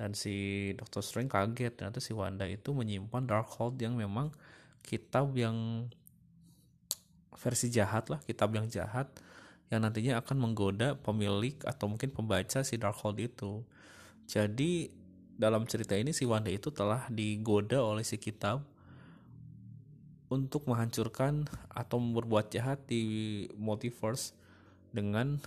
dan 0.00 0.16
si 0.16 0.72
Dr. 0.80 1.04
Strange 1.04 1.28
kaget 1.28 1.76
ternyata 1.76 2.00
si 2.00 2.16
Wanda 2.16 2.48
itu 2.48 2.72
menyimpan 2.72 3.28
Darkhold 3.28 3.76
yang 3.84 4.00
memang 4.00 4.32
kitab 4.80 5.36
yang 5.36 5.86
versi 7.36 7.72
jahat 7.72 8.12
lah 8.12 8.20
kitab 8.24 8.52
yang 8.52 8.68
jahat 8.68 9.08
yang 9.72 9.84
nantinya 9.84 10.20
akan 10.20 10.36
menggoda 10.36 11.00
pemilik 11.00 11.56
atau 11.64 11.88
mungkin 11.88 12.12
pembaca 12.12 12.60
si 12.60 12.76
Darkhold 12.76 13.16
itu 13.20 13.64
jadi 14.28 14.92
dalam 15.36 15.64
cerita 15.64 15.96
ini 15.96 16.12
si 16.12 16.28
Wanda 16.28 16.52
itu 16.52 16.68
telah 16.68 17.08
digoda 17.08 17.80
oleh 17.80 18.04
si 18.04 18.20
kitab 18.20 18.62
untuk 20.32 20.64
menghancurkan 20.68 21.48
atau 21.68 22.00
berbuat 22.00 22.52
jahat 22.52 22.84
di 22.88 23.44
multiverse 23.56 24.32
dengan 24.92 25.40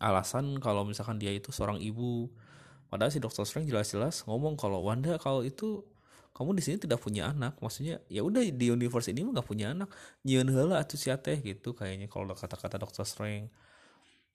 alasan 0.00 0.56
kalau 0.60 0.88
misalkan 0.88 1.20
dia 1.20 1.32
itu 1.32 1.52
seorang 1.52 1.76
ibu 1.80 2.28
padahal 2.88 3.12
si 3.12 3.20
Dr. 3.20 3.44
Strange 3.44 3.68
jelas-jelas 3.68 4.24
ngomong 4.24 4.56
kalau 4.56 4.80
Wanda 4.80 5.20
kalau 5.20 5.44
itu 5.44 5.84
kamu 6.40 6.56
di 6.56 6.64
sini 6.64 6.80
tidak 6.80 7.04
punya 7.04 7.28
anak. 7.28 7.60
Maksudnya 7.60 8.00
ya 8.08 8.24
udah 8.24 8.40
di 8.40 8.72
universe 8.72 9.12
ini 9.12 9.28
nggak 9.28 9.44
punya 9.44 9.76
anak. 9.76 9.92
Nyian 10.24 10.48
hela 10.48 10.80
atau 10.80 10.96
si 10.96 11.12
teh 11.20 11.36
gitu 11.44 11.76
kayaknya 11.76 12.08
kalau 12.08 12.32
kata-kata 12.32 12.80
Doctor 12.80 13.04
Strange 13.04 13.52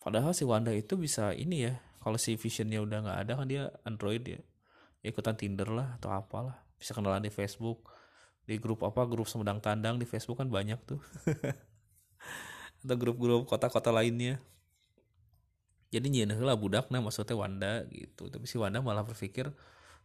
padahal 0.06 0.38
si 0.38 0.46
Wanda 0.46 0.70
itu 0.70 0.94
bisa 1.02 1.34
ini 1.34 1.66
ya 1.66 1.74
kalau 2.06 2.22
si 2.22 2.38
Visionnya 2.38 2.78
udah 2.86 3.02
nggak 3.02 3.20
ada 3.26 3.34
kan 3.42 3.50
dia 3.50 3.74
Android 3.82 4.22
ya. 4.22 4.38
ya 5.02 5.10
ikutan 5.10 5.34
Tinder 5.34 5.66
lah 5.74 5.98
atau 5.98 6.14
apalah. 6.14 6.62
Bisa 6.78 6.94
kenalan 6.94 7.26
di 7.26 7.34
Facebook. 7.34 7.90
Di 8.46 8.62
grup 8.62 8.86
apa 8.86 9.02
grup 9.10 9.26
semedang 9.26 9.58
tandang 9.58 9.98
di 9.98 10.06
Facebook 10.06 10.38
kan 10.38 10.46
banyak 10.46 10.78
tuh. 10.86 11.02
Atau 12.86 12.94
grup-grup 13.02 13.50
kota-kota 13.50 13.90
lainnya. 13.90 14.38
Jadi 15.90 16.14
nyian 16.14 16.30
lah 16.38 16.54
budak 16.54 16.94
nah 16.94 17.02
maksudnya 17.02 17.34
Wanda 17.34 17.90
gitu. 17.90 18.30
Tapi 18.30 18.46
si 18.46 18.62
Wanda 18.62 18.86
malah 18.86 19.02
berpikir 19.02 19.50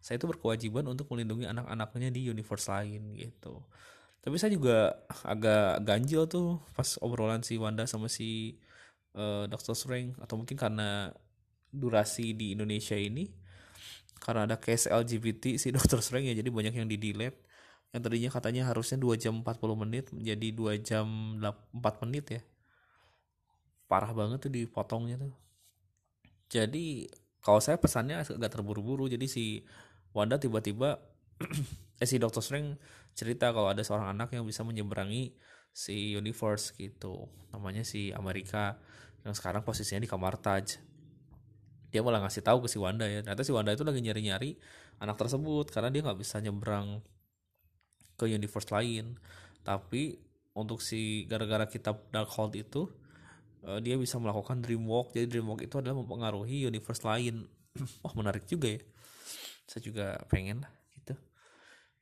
saya 0.01 0.17
itu 0.17 0.27
berkewajiban 0.27 0.89
untuk 0.89 1.13
melindungi 1.13 1.45
anak-anaknya 1.47 2.09
di 2.09 2.29
universe 2.33 2.67
lain 2.73 3.15
gitu 3.17 3.61
tapi 4.21 4.37
saya 4.37 4.53
juga 4.53 5.01
agak 5.25 5.81
ganjil 5.85 6.29
tuh 6.29 6.61
pas 6.77 7.01
obrolan 7.01 7.41
si 7.41 7.57
Wanda 7.57 7.89
sama 7.89 8.09
si 8.09 8.61
uh, 9.17 9.45
eh, 9.45 9.45
Dr. 9.49 9.73
Strange 9.73 10.17
atau 10.21 10.37
mungkin 10.37 10.57
karena 10.61 11.09
durasi 11.73 12.37
di 12.37 12.53
Indonesia 12.53 12.99
ini 12.99 13.33
karena 14.21 14.45
ada 14.45 14.57
case 14.61 14.93
LGBT 14.93 15.57
si 15.57 15.73
Dr. 15.77 16.05
Strange 16.05 16.33
ya 16.33 16.37
jadi 16.37 16.53
banyak 16.53 16.75
yang 16.77 16.89
di 16.89 17.01
delete 17.01 17.41
yang 17.91 18.07
tadinya 18.07 18.31
katanya 18.31 18.63
harusnya 18.71 19.01
2 19.03 19.19
jam 19.19 19.35
40 19.43 19.83
menit 19.83 20.05
menjadi 20.15 20.49
2 20.55 20.87
jam 20.87 21.07
4 21.41 22.03
menit 22.07 22.25
ya 22.29 22.43
parah 23.91 24.15
banget 24.15 24.47
tuh 24.47 24.53
dipotongnya 24.53 25.19
tuh 25.19 25.35
jadi 26.47 27.11
kalau 27.41 27.59
saya 27.59 27.81
pesannya 27.81 28.23
agak 28.23 28.53
terburu-buru 28.53 29.09
jadi 29.09 29.27
si 29.27 29.65
Wanda 30.11 30.37
tiba-tiba 30.43 30.99
eh 32.03 32.09
si 32.09 32.17
Doctor 32.19 32.43
Strange 32.43 32.77
cerita 33.15 33.51
kalau 33.55 33.71
ada 33.71 33.83
seorang 33.85 34.11
anak 34.17 34.35
yang 34.35 34.47
bisa 34.47 34.67
menyeberangi 34.67 35.35
si 35.71 36.19
universe 36.19 36.75
gitu. 36.75 37.31
Namanya 37.55 37.87
si 37.87 38.11
Amerika 38.11 38.79
yang 39.23 39.37
sekarang 39.37 39.63
posisinya 39.63 40.03
di 40.03 40.11
kamar 40.11 40.41
Taj. 40.41 40.81
Dia 41.91 42.01
malah 42.07 42.23
ngasih 42.23 42.43
tahu 42.43 42.67
ke 42.67 42.69
si 42.71 42.79
Wanda 42.79 43.07
ya. 43.07 43.23
Ternyata 43.23 43.43
si 43.43 43.53
Wanda 43.55 43.75
itu 43.75 43.83
lagi 43.87 44.03
nyari-nyari 44.03 44.59
anak 45.03 45.17
tersebut 45.19 45.71
karena 45.71 45.91
dia 45.91 46.03
nggak 46.07 46.19
bisa 46.19 46.39
nyebrang 46.43 47.03
ke 48.19 48.27
universe 48.31 48.71
lain. 48.71 49.19
Tapi 49.63 50.19
untuk 50.55 50.83
si 50.83 51.27
gara-gara 51.31 51.67
kitab 51.71 52.11
Darkhold 52.11 52.59
itu 52.59 52.91
uh, 53.63 53.79
dia 53.79 53.95
bisa 53.95 54.19
melakukan 54.19 54.59
dream 54.59 54.83
walk 54.91 55.15
jadi 55.15 55.31
dream 55.31 55.47
walk 55.47 55.63
itu 55.63 55.79
adalah 55.79 56.03
mempengaruhi 56.03 56.67
universe 56.67 57.07
lain. 57.07 57.47
Wah 58.03 58.15
menarik 58.19 58.47
juga 58.51 58.75
ya 58.75 58.83
saya 59.71 59.87
juga 59.87 60.19
pengen 60.27 60.67
lah 60.67 60.73
gitu. 60.99 61.15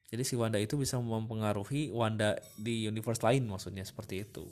Jadi 0.08 0.22
si 0.24 0.34
Wanda 0.40 0.56
itu 0.56 0.80
bisa 0.80 0.96
mempengaruhi 0.96 1.92
Wanda 1.92 2.40
di 2.56 2.88
universe 2.88 3.20
lain 3.20 3.44
maksudnya 3.44 3.84
seperti 3.84 4.24
itu. 4.24 4.48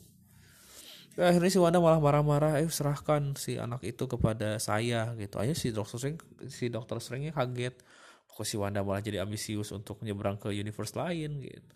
Ya, 1.16 1.32
akhirnya 1.32 1.48
si 1.48 1.56
Wanda 1.56 1.80
malah 1.80 1.96
marah-marah 1.96 2.60
eh 2.60 2.68
serahkan 2.68 3.40
si 3.40 3.56
anak 3.56 3.80
itu 3.88 4.04
kepada 4.04 4.60
saya 4.60 5.16
gitu. 5.16 5.40
Aja 5.40 5.56
si 5.56 5.72
dokter 5.72 5.96
Strange 5.96 6.20
si 6.52 6.68
dokter 6.68 7.00
Strange 7.00 7.32
kaget. 7.32 7.80
Kok 8.28 8.44
si 8.44 8.60
Wanda 8.60 8.84
malah 8.84 9.00
jadi 9.00 9.24
ambisius 9.24 9.72
untuk 9.72 10.04
menyeberang 10.04 10.36
ke 10.36 10.52
universe 10.52 10.92
lain 10.92 11.40
gitu. 11.40 11.72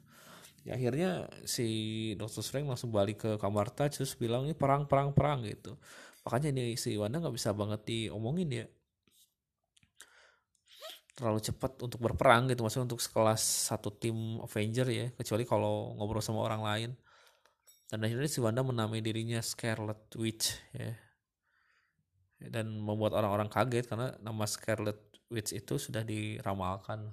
Ya 0.69 0.77
akhirnya 0.77 1.33
si 1.49 2.13
dokter 2.21 2.45
Strange 2.45 2.69
langsung 2.69 2.93
balik 2.93 3.25
ke 3.25 3.31
kamar 3.41 3.73
Taj 3.73 3.97
terus 3.97 4.13
bilang 4.13 4.45
ini 4.45 4.53
perang 4.53 4.85
perang 4.85 5.17
perang 5.17 5.41
gitu. 5.49 5.81
Makanya 6.29 6.53
ini 6.53 6.77
si 6.77 7.01
Wanda 7.01 7.17
nggak 7.17 7.33
bisa 7.33 7.57
banget 7.57 7.81
diomongin 7.89 8.53
ya 8.53 8.69
terlalu 11.21 11.45
cepat 11.45 11.77
untuk 11.85 12.01
berperang 12.01 12.49
gitu 12.49 12.65
maksudnya 12.65 12.89
untuk 12.89 13.05
sekelas 13.05 13.69
satu 13.69 13.93
tim 13.93 14.41
Avenger 14.41 14.89
ya 14.89 15.07
kecuali 15.13 15.45
kalau 15.45 15.93
ngobrol 16.01 16.25
sama 16.25 16.41
orang 16.41 16.65
lain. 16.65 16.91
Dan 17.93 18.07
akhirnya 18.07 18.31
si 18.31 18.41
Wanda 18.41 18.65
menamai 18.65 19.05
dirinya 19.05 19.45
Scarlet 19.45 20.09
Witch 20.17 20.57
ya. 20.73 20.97
Dan 22.41 22.81
membuat 22.81 23.13
orang-orang 23.13 23.53
kaget 23.53 23.85
karena 23.85 24.17
nama 24.25 24.49
Scarlet 24.49 24.97
Witch 25.29 25.53
itu 25.53 25.77
sudah 25.77 26.01
diramalkan. 26.01 27.13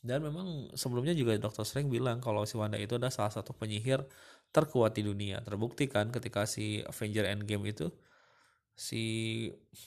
Dan 0.00 0.22
memang 0.22 0.70
sebelumnya 0.72 1.12
juga 1.12 1.36
Dr. 1.36 1.66
Strange 1.66 1.90
bilang 1.90 2.22
kalau 2.22 2.48
si 2.48 2.56
Wanda 2.56 2.80
itu 2.80 2.96
adalah 2.96 3.12
salah 3.12 3.34
satu 3.34 3.52
penyihir 3.52 4.06
terkuat 4.54 4.96
di 4.96 5.02
dunia. 5.04 5.42
Terbuktikan 5.42 6.08
ketika 6.14 6.48
si 6.48 6.80
Avenger 6.86 7.26
Endgame 7.28 7.74
itu 7.74 7.90
si 8.76 9.02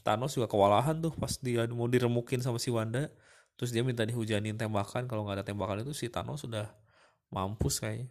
Thanos 0.02 0.34
juga 0.34 0.50
kewalahan 0.50 0.98
tuh 0.98 1.14
pas 1.14 1.30
dia 1.38 1.70
mau 1.70 1.86
diremukin 1.86 2.42
sama 2.42 2.58
si 2.58 2.74
Wanda. 2.74 3.08
Terus 3.56 3.70
dia 3.70 3.86
minta 3.86 4.02
dihujanin 4.02 4.58
tembakan 4.58 5.06
kalau 5.06 5.24
nggak 5.30 5.40
ada 5.40 5.46
tembakan 5.46 5.86
itu 5.86 5.94
si 5.94 6.10
Thanos 6.10 6.42
sudah 6.42 6.74
mampus 7.30 7.80
kayaknya. 7.80 8.10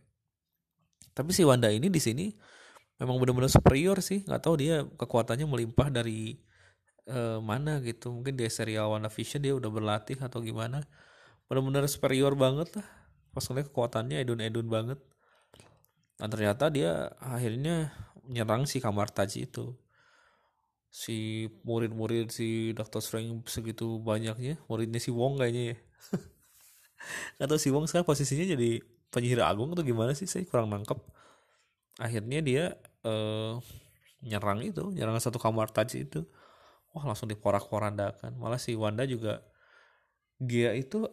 Tapi 1.13 1.35
si 1.35 1.43
Wanda 1.43 1.67
ini 1.69 1.91
di 1.91 1.99
sini 1.99 2.31
memang 3.03 3.19
benar-benar 3.19 3.51
superior 3.51 3.99
sih. 3.99 4.23
Nggak 4.23 4.41
tahu 4.41 4.55
dia 4.63 4.87
kekuatannya 4.87 5.51
melimpah 5.51 5.91
dari 5.91 6.39
uh, 7.11 7.43
mana 7.43 7.83
gitu. 7.83 8.15
Mungkin 8.15 8.39
di 8.39 8.47
serial 8.47 8.95
Wanda 8.95 9.11
Vision 9.11 9.43
dia 9.43 9.59
udah 9.59 9.67
berlatih 9.67 10.15
atau 10.23 10.39
gimana. 10.39 10.87
Benar-benar 11.51 11.91
superior 11.91 12.39
banget 12.39 12.79
lah. 12.79 12.87
Pas 13.35 13.43
ngeliat 13.43 13.67
kekuatannya 13.75 14.23
edun-edun 14.23 14.71
banget. 14.71 15.01
Dan 16.23 16.29
ternyata 16.31 16.71
dia 16.71 17.11
akhirnya 17.19 17.91
menyerang 18.23 18.69
si 18.69 18.79
kamar 18.79 19.09
taji 19.11 19.49
itu 19.49 19.75
si 20.99 21.47
murid-murid 21.63 22.35
si 22.35 22.75
Doctor 22.75 22.99
Strange 22.99 23.47
segitu 23.47 24.03
banyaknya 24.03 24.59
muridnya 24.67 24.99
si 24.99 25.15
Wong 25.15 25.39
kayaknya 25.39 25.63
ya. 25.71 25.77
Atau 27.47 27.55
si 27.55 27.71
Wong 27.71 27.87
sekarang 27.87 28.03
posisinya 28.03 28.43
jadi 28.43 28.83
penyihir 29.15 29.47
agung 29.47 29.71
atau 29.71 29.87
gimana 29.87 30.13
sih? 30.19 30.27
Saya 30.27 30.43
kurang 30.51 30.75
nangkep. 30.75 30.99
Akhirnya 32.03 32.43
dia 32.43 32.65
uh, 33.07 33.63
nyerang 34.27 34.67
itu 34.67 34.91
nyerang 34.91 35.15
satu 35.23 35.39
kamar 35.39 35.71
tadi 35.71 36.03
itu. 36.03 36.27
Wah 36.91 37.07
langsung 37.07 37.31
diporak-porandakan. 37.31 38.35
Malah 38.35 38.59
si 38.59 38.75
Wanda 38.75 39.07
juga 39.07 39.47
dia 40.43 40.75
itu 40.75 41.07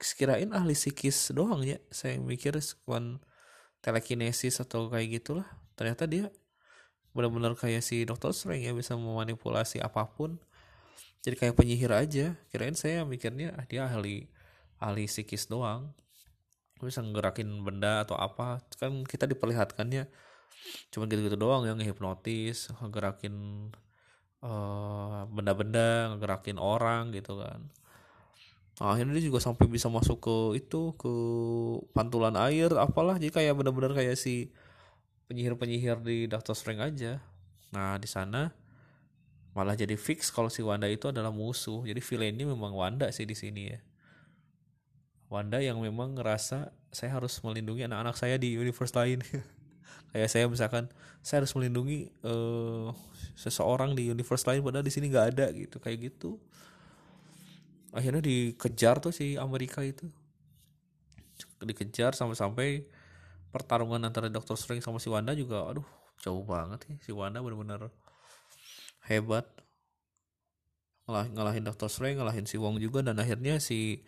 sekirain 0.00 0.48
ahli 0.56 0.72
psikis 0.72 1.36
doang 1.36 1.60
ya. 1.60 1.76
Saya 1.92 2.16
mikir 2.16 2.56
cuman 2.56 3.20
telekinesis 3.84 4.64
atau 4.64 4.88
kayak 4.88 5.20
gitulah. 5.20 5.46
Ternyata 5.76 6.08
dia 6.08 6.32
benar-benar 7.16 7.56
kayak 7.56 7.80
si 7.80 8.04
Doctor 8.04 8.36
Strange 8.36 8.68
ya 8.68 8.76
bisa 8.76 8.92
memanipulasi 8.94 9.80
apa 9.80 10.04
pun. 10.04 10.36
Jadi 11.24 11.34
kayak 11.40 11.56
penyihir 11.56 11.90
aja. 11.90 12.26
Kirain 12.52 12.76
saya 12.76 13.02
mikirnya 13.08 13.56
ah, 13.56 13.64
dia 13.64 13.88
ahli 13.88 14.28
ahli 14.78 15.08
psikis 15.08 15.48
doang. 15.48 15.96
Bisa 16.78 17.00
ngerakin 17.00 17.64
benda 17.64 18.04
atau 18.04 18.14
apa. 18.20 18.60
Kan 18.76 19.08
kita 19.08 19.24
diperlihatkannya 19.24 20.06
cuma 20.90 21.06
gitu-gitu 21.06 21.38
doang 21.38 21.62
yang 21.62 21.78
hipnotis 21.78 22.70
ngerakin 22.82 23.68
uh, 24.42 25.24
benda-benda 25.30 26.16
ngerakin 26.18 26.58
orang 26.60 27.14
gitu 27.14 27.40
kan. 27.40 27.60
Nah, 28.76 28.92
akhirnya 28.92 29.16
dia 29.16 29.32
juga 29.32 29.40
sampai 29.40 29.66
bisa 29.72 29.88
masuk 29.88 30.20
ke 30.20 30.36
itu 30.60 30.92
ke 31.00 31.12
pantulan 31.96 32.36
air 32.36 32.68
apalah. 32.76 33.16
Jadi 33.16 33.32
kayak 33.32 33.56
benar-benar 33.56 33.96
kayak 33.96 34.20
si 34.20 34.52
penyihir-penyihir 35.26 36.02
di 36.02 36.26
Doctor 36.30 36.54
Strange 36.54 36.82
aja. 36.82 37.12
Nah, 37.74 37.98
di 37.98 38.06
sana 38.06 38.54
malah 39.56 39.72
jadi 39.72 39.96
fix 39.96 40.28
kalau 40.28 40.52
si 40.52 40.62
Wanda 40.62 40.86
itu 40.86 41.10
adalah 41.10 41.34
musuh. 41.34 41.82
Jadi 41.82 42.00
villainnya 42.02 42.46
memang 42.46 42.72
Wanda 42.72 43.10
sih 43.10 43.26
di 43.26 43.34
sini 43.34 43.62
ya. 43.74 43.80
Wanda 45.26 45.58
yang 45.58 45.82
memang 45.82 46.14
ngerasa 46.14 46.70
saya 46.94 47.10
harus 47.18 47.34
melindungi 47.42 47.84
anak-anak 47.84 48.14
saya 48.14 48.38
di 48.38 48.54
universe 48.54 48.94
lain. 48.94 49.20
Kayak 50.14 50.30
saya 50.30 50.44
misalkan 50.46 50.86
saya 51.20 51.42
harus 51.42 51.52
melindungi 51.58 52.08
uh, 52.22 52.94
seseorang 53.34 53.98
di 53.98 54.08
universe 54.08 54.46
lain 54.46 54.62
padahal 54.62 54.86
di 54.86 54.94
sini 54.94 55.10
nggak 55.10 55.26
ada 55.34 55.46
gitu 55.52 55.76
kayak 55.82 56.08
gitu. 56.08 56.40
Akhirnya 57.92 58.22
dikejar 58.24 59.02
tuh 59.02 59.12
si 59.12 59.36
Amerika 59.36 59.84
itu. 59.84 60.08
Dikejar 61.60 62.16
sampai-sampai 62.16 62.86
pertarungan 63.54 64.02
antara 64.02 64.26
Doctor 64.28 64.58
Strange 64.58 64.84
sama 64.84 64.98
si 64.98 65.08
Wanda 65.08 65.32
juga 65.32 65.66
aduh 65.66 65.86
jauh 66.20 66.42
banget 66.42 66.82
ya 66.88 66.96
si 67.04 67.10
Wanda 67.12 67.44
benar-benar 67.44 67.92
hebat. 69.06 69.46
Ngalah 71.06 71.30
ngalahin 71.30 71.64
Doctor 71.64 71.86
Strange 71.86 72.18
ngalahin 72.18 72.46
si 72.50 72.58
Wong 72.58 72.82
juga 72.82 73.00
dan 73.00 73.14
akhirnya 73.22 73.62
si 73.62 74.02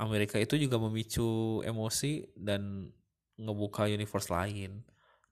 Amerika 0.00 0.40
itu 0.40 0.56
juga 0.56 0.80
memicu 0.80 1.60
emosi 1.64 2.32
dan 2.36 2.92
ngebuka 3.36 3.88
universe 3.88 4.32
lain. 4.32 4.80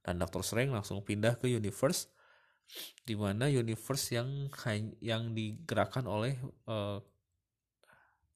Dan 0.05 0.21
Doctor 0.21 0.45
Strange 0.45 0.73
langsung 0.77 1.01
pindah 1.01 1.41
ke 1.41 1.49
universe 1.49 2.13
di 3.05 3.17
mana 3.17 3.49
universe 3.49 4.13
yang 4.13 4.53
yang 5.01 5.33
digerakkan 5.33 6.05
oleh 6.05 6.37
uh, 6.69 7.01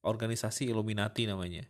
organisasi 0.01 0.73
Illuminati 0.73 1.29
namanya. 1.29 1.65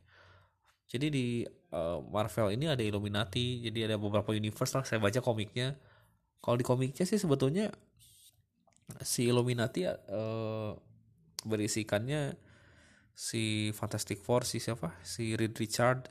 Jadi 0.88 1.08
di 1.12 1.26
uh, 1.74 2.02
Marvel 2.06 2.54
ini 2.54 2.70
ada 2.70 2.82
Illuminati, 2.82 3.64
jadi 3.66 3.92
ada 3.92 3.96
beberapa 3.98 4.34
universe 4.34 4.74
lah. 4.78 4.84
Saya 4.86 5.02
baca 5.02 5.20
komiknya. 5.22 5.78
Kalau 6.40 6.56
di 6.56 6.66
komiknya 6.66 7.04
sih 7.04 7.20
sebetulnya 7.20 7.70
si 9.04 9.28
Illuminati 9.30 9.86
uh, 9.86 10.74
berisikannya 11.46 12.34
si 13.14 13.76
Fantastic 13.76 14.24
Four 14.24 14.48
si 14.48 14.64
siapa? 14.64 14.96
Si 15.04 15.36
Reed 15.36 15.56
Richard 15.60 16.08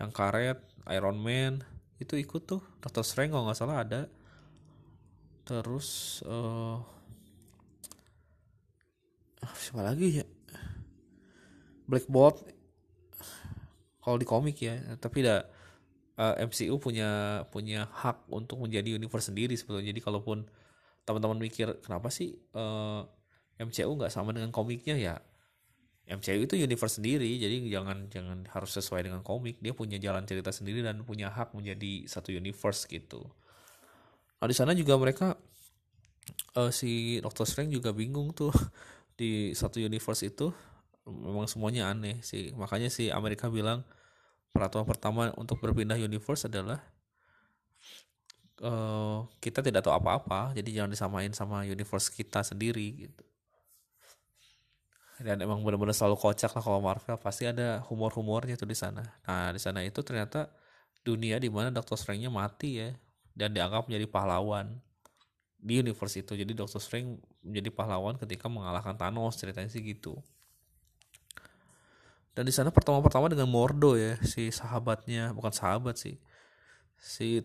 yang 0.00 0.12
karet, 0.12 0.60
Iron 0.92 1.20
Man 1.20 1.60
itu 2.00 2.16
ikut 2.16 2.48
tuh. 2.48 2.64
Doctor 2.80 3.04
Strange 3.04 3.32
kalau 3.32 3.48
nggak 3.48 3.58
salah 3.58 3.84
ada. 3.84 4.02
Terus 5.46 6.20
uh, 6.26 6.80
siapa 9.54 9.84
lagi 9.84 10.20
ya? 10.20 10.26
Black 11.86 12.10
Bolt 12.10 12.55
kalau 14.06 14.22
di 14.22 14.26
komik 14.26 14.62
ya 14.62 14.78
tapi 15.02 15.26
dah 15.26 15.42
uh, 16.20 16.34
MCU 16.46 16.78
punya 16.80 17.42
punya 17.52 17.88
hak 17.90 18.28
untuk 18.32 18.60
menjadi 18.60 18.96
universe 18.96 19.32
sendiri 19.32 19.54
sebetulnya. 19.54 19.92
Jadi 19.92 20.00
kalaupun 20.02 20.44
teman-teman 21.06 21.38
mikir 21.38 21.78
kenapa 21.84 22.10
sih 22.10 22.34
uh, 22.56 23.06
eh, 23.56 23.64
MCU 23.64 23.90
nggak 23.94 24.12
sama 24.12 24.30
dengan 24.30 24.50
komiknya? 24.50 24.96
Ya 24.96 25.14
MCU 26.06 26.46
itu 26.46 26.54
universe 26.56 27.02
sendiri. 27.02 27.28
Jadi 27.38 27.66
jangan 27.70 28.06
jangan 28.10 28.38
harus 28.50 28.70
sesuai 28.74 29.06
dengan 29.10 29.22
komik. 29.26 29.60
Dia 29.60 29.74
punya 29.74 29.98
jalan 30.00 30.24
cerita 30.24 30.50
sendiri 30.50 30.80
dan 30.82 31.02
punya 31.04 31.30
hak 31.30 31.52
menjadi 31.52 32.06
satu 32.06 32.32
universe 32.32 32.88
gitu. 32.88 33.26
Nah 34.38 34.46
di 34.46 34.56
sana 34.56 34.72
juga 34.76 34.96
mereka 35.00 35.34
uh, 36.56 36.70
si 36.70 37.18
Doctor 37.20 37.48
Strange 37.48 37.74
juga 37.74 37.90
bingung 37.90 38.32
tuh 38.32 38.52
di 39.20 39.52
satu 39.52 39.82
universe 39.82 40.26
itu. 40.26 40.50
Memang 41.06 41.46
semuanya 41.46 41.90
aneh 41.94 42.18
sih. 42.22 42.50
Makanya 42.58 42.90
si 42.90 43.14
Amerika 43.14 43.46
bilang 43.46 43.86
peraturan 44.54 44.86
pertama 44.88 45.30
untuk 45.36 45.60
berpindah 45.60 45.98
universe 46.00 46.48
adalah 46.48 46.80
uh, 48.62 49.26
kita 49.42 49.60
tidak 49.60 49.84
tahu 49.84 49.92
apa-apa 49.92 50.56
jadi 50.56 50.82
jangan 50.82 50.90
disamain 50.92 51.32
sama 51.32 51.64
universe 51.66 52.08
kita 52.12 52.40
sendiri 52.40 53.08
gitu. 53.08 53.24
Dan 55.16 55.40
emang 55.40 55.64
benar-benar 55.64 55.96
selalu 55.96 56.20
kocak 56.20 56.52
lah 56.52 56.60
kalau 56.60 56.80
Marvel 56.84 57.16
pasti 57.16 57.48
ada 57.48 57.80
humor-humornya 57.88 58.60
tuh 58.60 58.68
di 58.68 58.76
sana. 58.76 59.00
Nah 59.24 59.48
di 59.48 59.56
sana 59.56 59.80
itu 59.80 60.04
ternyata 60.04 60.52
dunia 61.00 61.40
di 61.40 61.48
mana 61.48 61.72
Doctor 61.72 61.96
Strange-nya 61.96 62.28
mati 62.28 62.84
ya 62.84 62.92
dan 63.32 63.56
dianggap 63.56 63.88
menjadi 63.88 64.04
pahlawan 64.12 64.76
di 65.56 65.80
universe 65.80 66.20
itu. 66.20 66.36
Jadi 66.36 66.52
Doctor 66.52 66.84
Strange 66.84 67.16
menjadi 67.40 67.72
pahlawan 67.72 68.20
ketika 68.20 68.52
mengalahkan 68.52 68.92
Thanos 69.00 69.40
ceritanya 69.40 69.72
sih 69.72 69.80
gitu 69.80 70.20
dan 72.36 72.44
di 72.44 72.52
sana 72.52 72.68
pertama-pertama 72.68 73.32
dengan 73.32 73.48
Mordo 73.48 73.96
ya 73.96 74.20
si 74.20 74.52
sahabatnya. 74.52 75.32
Bukan 75.32 75.56
sahabat 75.56 75.96
sih. 75.96 76.20
Si 77.00 77.40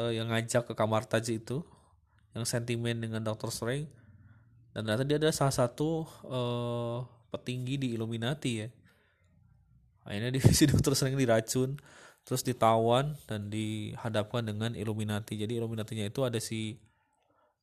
uh, 0.00 0.08
yang 0.08 0.32
ngajak 0.32 0.64
ke 0.64 0.72
kamar 0.72 1.04
Taji 1.04 1.36
itu 1.36 1.60
yang 2.32 2.48
sentimen 2.48 2.96
dengan 2.96 3.20
Doctor 3.20 3.52
Strange. 3.52 3.92
Dan 4.72 4.88
ternyata 4.88 5.04
dia 5.04 5.20
adalah 5.20 5.36
salah 5.36 5.52
satu 5.52 6.08
uh, 6.24 7.04
petinggi 7.28 7.76
di 7.76 7.88
Illuminati 7.92 8.64
ya. 8.64 8.68
Akhirnya 10.08 10.32
di 10.32 10.40
si 10.56 10.64
Doctor 10.64 10.96
Strange 10.96 11.20
diracun 11.20 11.76
terus 12.24 12.40
ditawan 12.40 13.20
dan 13.28 13.52
dihadapkan 13.52 14.48
dengan 14.48 14.72
Illuminati. 14.72 15.36
Jadi 15.36 15.60
Illuminatinya 15.60 16.08
itu 16.08 16.24
ada 16.24 16.40
si 16.40 16.80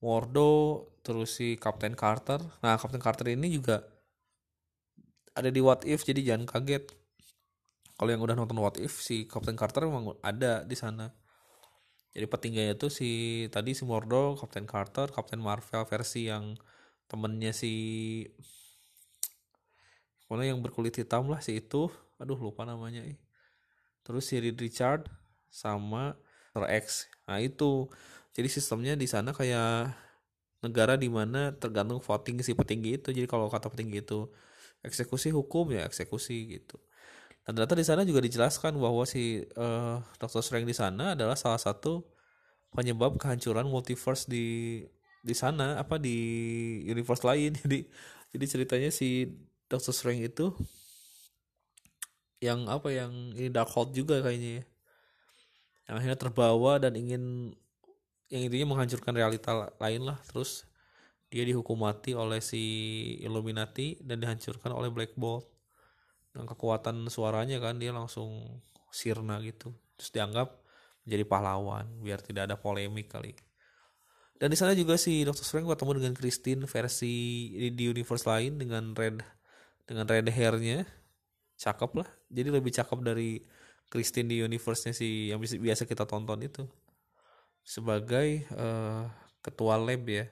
Mordo 0.06 0.86
terus 1.02 1.34
si 1.34 1.58
Captain 1.58 1.98
Carter. 1.98 2.38
Nah 2.62 2.78
Captain 2.78 3.02
Carter 3.02 3.34
ini 3.34 3.50
juga 3.50 3.97
ada 5.38 5.54
di 5.54 5.62
What 5.62 5.86
If 5.86 6.02
jadi 6.02 6.34
jangan 6.34 6.50
kaget. 6.50 6.90
Kalau 7.98 8.10
yang 8.10 8.22
udah 8.26 8.34
nonton 8.34 8.58
What 8.58 8.82
If 8.82 8.98
si 8.98 9.30
Captain 9.30 9.54
Carter 9.54 9.86
memang 9.86 10.18
ada 10.26 10.66
di 10.66 10.74
sana. 10.74 11.14
Jadi 12.18 12.26
petingginya 12.26 12.74
itu 12.74 12.90
si 12.90 13.46
tadi 13.54 13.78
si 13.78 13.86
Mordo 13.86 14.34
Captain 14.42 14.66
Carter 14.66 15.14
Captain 15.14 15.38
Marvel 15.38 15.86
versi 15.86 16.26
yang 16.26 16.58
temennya 17.06 17.54
si 17.54 17.74
mana 20.28 20.44
yang 20.44 20.60
berkulit 20.60 20.98
hitam 20.98 21.30
lah 21.30 21.40
si 21.46 21.62
itu. 21.62 21.94
Aduh 22.18 22.42
lupa 22.42 22.66
namanya 22.66 23.06
terus 24.02 24.26
si 24.26 24.42
Reed 24.42 24.58
Richard 24.58 25.06
sama 25.54 26.18
Sir 26.56 26.66
X. 26.74 26.86
Nah 27.30 27.38
itu. 27.38 27.86
Jadi 28.38 28.54
sistemnya 28.54 28.94
di 28.94 29.10
sana 29.10 29.34
kayak 29.34 29.98
negara 30.62 30.94
di 30.94 31.10
mana 31.10 31.58
tergantung 31.58 31.98
voting 31.98 32.46
si 32.46 32.54
petinggi 32.54 33.02
itu. 33.02 33.10
Jadi 33.10 33.26
kalau 33.26 33.50
kata 33.50 33.70
petinggi 33.74 34.06
itu 34.06 34.30
eksekusi 34.88 35.30
hukum 35.36 35.76
ya 35.76 35.86
eksekusi 35.86 36.58
gitu. 36.60 36.80
Dan 37.48 37.56
ternyata 37.56 37.80
di 37.80 37.86
sana 37.88 38.02
juga 38.04 38.20
dijelaskan 38.20 38.76
bahwa 38.76 39.08
si 39.08 39.40
uh, 39.56 40.04
Doctor 40.20 40.44
Strange 40.44 40.68
di 40.68 40.76
sana 40.76 41.16
adalah 41.16 41.40
salah 41.40 41.60
satu 41.60 42.04
penyebab 42.76 43.16
kehancuran 43.16 43.64
multiverse 43.72 44.28
di 44.28 44.84
di 45.24 45.36
sana 45.36 45.80
apa 45.80 45.96
di 45.96 46.18
universe 46.88 47.24
lain. 47.24 47.56
Jadi 47.64 47.88
jadi 48.36 48.46
ceritanya 48.52 48.92
si 48.92 49.32
Doctor 49.72 49.96
Strange 49.96 50.28
itu 50.28 50.52
yang 52.44 52.68
apa 52.68 52.92
yang 52.92 53.34
ini 53.34 53.48
Darkhold 53.48 53.96
juga 53.96 54.20
kayaknya 54.20 54.62
ya. 54.62 54.64
Yang 55.88 55.96
akhirnya 56.04 56.20
terbawa 56.20 56.72
dan 56.84 57.00
ingin 57.00 57.56
yang 58.28 58.44
intinya 58.44 58.76
menghancurkan 58.76 59.16
realita 59.16 59.72
lain 59.80 60.04
lah 60.04 60.20
terus 60.28 60.67
dia 61.28 61.44
dihukum 61.44 61.84
mati 61.84 62.16
oleh 62.16 62.40
si 62.40 62.64
Illuminati 63.20 64.00
dan 64.00 64.24
dihancurkan 64.24 64.72
oleh 64.72 64.88
Black 64.88 65.14
Bolt. 65.20 65.44
Dengan 66.32 66.48
kekuatan 66.48 67.04
suaranya 67.12 67.60
kan 67.60 67.82
dia 67.82 67.92
langsung 67.92 68.62
sirna 68.94 69.42
gitu. 69.44 69.76
Terus 70.00 70.10
dianggap 70.16 70.56
menjadi 71.04 71.24
pahlawan 71.28 71.88
biar 72.00 72.24
tidak 72.24 72.48
ada 72.48 72.56
polemik 72.56 73.12
kali. 73.12 73.36
Dan 74.38 74.54
di 74.54 74.58
sana 74.60 74.78
juga 74.78 74.96
si 75.02 75.26
Doctor 75.26 75.44
Strange 75.44 75.68
ketemu 75.68 75.92
dengan 75.98 76.14
Christine 76.14 76.62
versi 76.70 77.16
di, 77.58 77.68
di 77.74 77.84
universe 77.90 78.24
lain 78.24 78.62
dengan 78.62 78.94
red 78.94 79.20
dengan 79.84 80.06
red 80.06 80.30
hairnya. 80.30 80.86
Cakep 81.58 81.92
lah. 81.98 82.10
Jadi 82.30 82.50
lebih 82.54 82.70
cakep 82.70 83.00
dari 83.02 83.42
Christine 83.90 84.30
di 84.30 84.38
universe-nya 84.46 84.94
si 84.94 85.34
yang 85.34 85.42
biasa 85.42 85.90
kita 85.90 86.06
tonton 86.06 86.38
itu. 86.46 86.70
Sebagai 87.66 88.46
uh, 88.54 89.10
ketua 89.42 89.76
lab 89.82 90.06
ya 90.06 90.30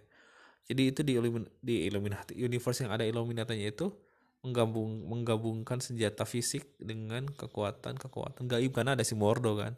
jadi 0.65 0.81
itu 0.89 1.01
di 1.05 1.13
Illumin 1.13 1.45
di 1.61 1.85
Illuminati 1.85 2.33
universe 2.33 2.81
yang 2.85 2.91
ada 2.97 3.05
Illuminati-nya 3.05 3.69
itu 3.69 3.93
menggabung 4.41 5.09
menggabungkan 5.09 5.81
senjata 5.81 6.25
fisik 6.25 6.77
dengan 6.81 7.29
kekuatan 7.29 7.97
kekuatan 7.97 8.45
gaib 8.45 8.73
karena 8.73 8.93
ada 8.97 9.05
si 9.05 9.13
Mordo 9.17 9.57
kan. 9.57 9.77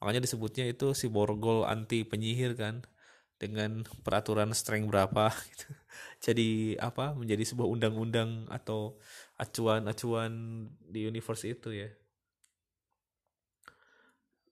Makanya 0.00 0.24
disebutnya 0.24 0.68
itu 0.68 0.92
si 0.92 1.08
Borgol 1.08 1.64
anti 1.64 2.04
penyihir 2.04 2.56
kan 2.56 2.84
dengan 3.40 3.84
peraturan 4.04 4.52
strength 4.56 4.88
berapa 4.88 5.32
gitu. 5.52 5.68
Jadi 6.20 6.76
apa 6.80 7.12
menjadi 7.16 7.44
sebuah 7.44 7.68
undang-undang 7.68 8.48
atau 8.48 9.00
acuan-acuan 9.36 10.32
di 10.80 11.08
universe 11.08 11.44
itu 11.48 11.72
ya. 11.76 11.88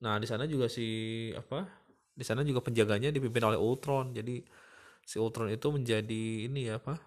Nah 0.01 0.17
di 0.17 0.27
sana 0.29 0.45
juga 0.49 0.69
si 0.69 0.89
apa 1.37 1.69
di 2.17 2.25
sana 2.25 2.45
juga 2.45 2.61
penjaganya 2.65 3.13
dipimpin 3.13 3.45
oleh 3.49 3.61
Ultron. 3.61 4.13
Jadi 4.17 4.45
si 5.11 5.19
Ultron 5.19 5.51
itu 5.51 5.67
menjadi 5.75 6.47
ini 6.47 6.71
ya 6.71 6.79
apa 6.79 7.03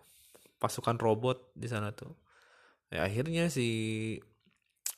pasukan 0.59 0.99
robot 0.99 1.55
di 1.55 1.71
sana 1.71 1.95
tuh. 1.95 2.11
Ya 2.91 3.07
akhirnya 3.07 3.47
si 3.47 3.67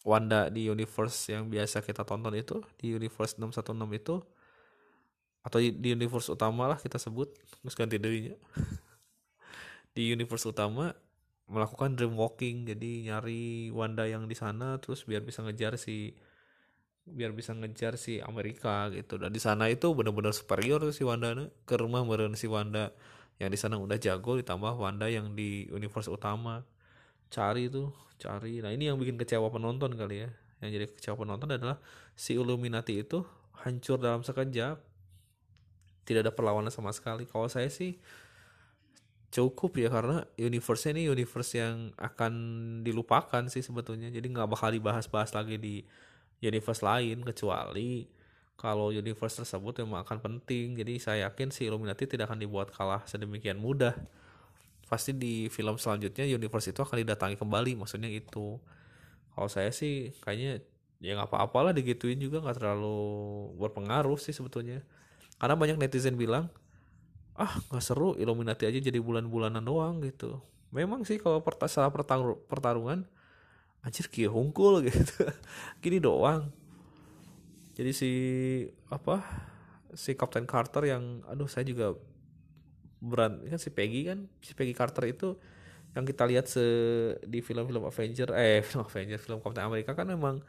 Wanda 0.01 0.49
di 0.49 0.65
universe 0.69 1.29
yang 1.29 1.53
biasa 1.53 1.85
kita 1.85 2.01
tonton 2.01 2.33
itu 2.33 2.65
di 2.81 2.97
universe 2.97 3.37
616 3.37 4.01
itu 4.01 4.15
atau 5.45 5.61
di 5.61 5.89
universe 5.93 6.33
utama 6.33 6.65
lah 6.65 6.81
kita 6.81 6.97
sebut 6.97 7.29
terus 7.61 7.77
ganti 7.77 8.01
dirinya. 8.01 8.33
Di 9.95 10.11
universe 10.11 10.43
utama 10.49 10.91
melakukan 11.47 11.95
dream 11.95 12.19
walking 12.19 12.67
jadi 12.67 13.07
nyari 13.07 13.71
Wanda 13.71 14.03
yang 14.09 14.27
di 14.27 14.35
sana 14.35 14.75
terus 14.81 15.07
biar 15.07 15.23
bisa 15.23 15.39
ngejar 15.39 15.79
si 15.79 16.17
biar 17.05 17.31
bisa 17.37 17.53
ngejar 17.53 18.01
si 18.01 18.17
Amerika 18.17 18.89
gitu. 18.89 19.21
Dan 19.21 19.29
di 19.29 19.37
sana 19.37 19.69
itu 19.69 19.93
benar-benar 19.93 20.33
superior 20.33 20.81
si 20.89 21.05
Wanda 21.05 21.37
ke 21.69 21.77
rumah 21.77 22.01
meren 22.01 22.33
si 22.33 22.49
Wanda. 22.49 22.91
Yang 23.37 23.49
di 23.53 23.59
sana 23.61 23.75
udah 23.77 23.97
jago 24.01 24.41
ditambah 24.41 24.73
Wanda 24.75 25.05
yang 25.05 25.37
di 25.37 25.69
universe 25.69 26.09
utama. 26.09 26.65
Cari 27.29 27.69
tuh 27.69 27.93
cari. 28.17 28.59
Nah 28.65 28.73
ini 28.73 28.89
yang 28.89 28.97
bikin 28.97 29.21
kecewa 29.21 29.53
penonton 29.53 29.93
kali 29.93 30.25
ya. 30.25 30.29
Yang 30.65 30.69
jadi 30.73 30.85
kecewa 30.97 31.15
penonton 31.21 31.49
adalah 31.53 31.77
si 32.17 32.33
Illuminati 32.33 33.05
itu 33.05 33.21
hancur 33.61 34.01
dalam 34.01 34.25
sekejap. 34.25 34.81
Tidak 36.05 36.21
ada 36.25 36.33
perlawanan 36.33 36.73
sama 36.73 36.89
sekali. 36.89 37.29
Kalau 37.29 37.45
saya 37.49 37.69
sih 37.69 38.01
cukup 39.35 39.75
ya 39.75 39.91
karena 39.91 40.23
universe 40.39 40.87
ini 40.95 41.11
universe 41.11 41.59
yang 41.59 41.91
akan 41.99 42.33
dilupakan 42.81 43.45
sih 43.51 43.61
sebetulnya. 43.61 44.09
Jadi 44.09 44.25
nggak 44.31 44.47
bakal 44.47 44.71
dibahas-bahas 44.73 45.35
lagi 45.35 45.59
di 45.59 45.75
universe 46.43 46.83
lain 46.83 47.23
kecuali 47.23 48.07
kalau 48.55 48.89
universe 48.89 49.43
tersebut 49.43 49.83
memang 49.83 50.07
akan 50.07 50.17
penting. 50.23 50.79
Jadi 50.79 50.93
saya 50.97 51.27
yakin 51.29 51.51
si 51.51 51.67
Illuminati 51.67 52.07
tidak 52.07 52.31
akan 52.31 52.39
dibuat 52.39 52.71
kalah 52.71 53.03
sedemikian 53.03 53.59
mudah. 53.59 53.93
Pasti 54.87 55.11
di 55.11 55.51
film 55.51 55.75
selanjutnya 55.75 56.23
universe 56.23 56.71
itu 56.71 56.79
akan 56.79 57.03
didatangi 57.03 57.35
kembali 57.35 57.75
maksudnya 57.83 58.07
itu. 58.07 58.57
Kalau 59.35 59.49
saya 59.51 59.75
sih 59.75 60.15
kayaknya 60.23 60.63
ya 61.03 61.19
nggak 61.19 61.27
apa-apalah 61.27 61.75
digituin 61.75 62.15
juga 62.17 62.39
nggak 62.39 62.55
terlalu 62.55 63.51
berpengaruh 63.59 64.15
sih 64.15 64.31
sebetulnya. 64.31 64.79
Karena 65.35 65.59
banyak 65.59 65.75
netizen 65.75 66.15
bilang 66.15 66.47
ah 67.35 67.51
nggak 67.67 67.83
seru 67.83 68.15
Illuminati 68.15 68.63
aja 68.63 68.79
jadi 68.79 68.95
bulan-bulanan 69.03 69.59
doang 69.59 69.99
gitu. 69.99 70.39
Memang 70.71 71.03
sih 71.03 71.19
kalau 71.19 71.43
pertarungan 71.43 73.03
anjir 73.85 74.09
kia 74.09 74.27
hungkul 74.27 74.81
gitu. 74.89 75.29
Gini 75.79 76.01
doang. 76.01 76.49
Jadi 77.77 77.91
si 77.93 78.11
apa 78.89 79.21
si 79.93 80.17
Captain 80.17 80.49
Carter 80.49 80.89
yang 80.89 81.21
aduh 81.29 81.45
saya 81.45 81.63
juga 81.69 81.93
berat. 82.99 83.37
Kan 83.45 83.61
si 83.61 83.69
Peggy 83.69 84.09
kan? 84.09 84.25
Si 84.41 84.57
Peggy 84.57 84.73
Carter 84.73 85.05
itu 85.05 85.37
yang 85.95 86.03
kita 86.03 86.27
lihat 86.27 86.49
se 86.49 86.65
di 87.23 87.39
film-film 87.39 87.87
Avenger 87.87 88.35
eh 88.35 88.59
film 88.65 88.83
Avenger 88.83 89.21
film 89.21 89.39
Captain 89.39 89.63
America 89.63 89.95
kan 89.95 90.09
memang 90.09 90.43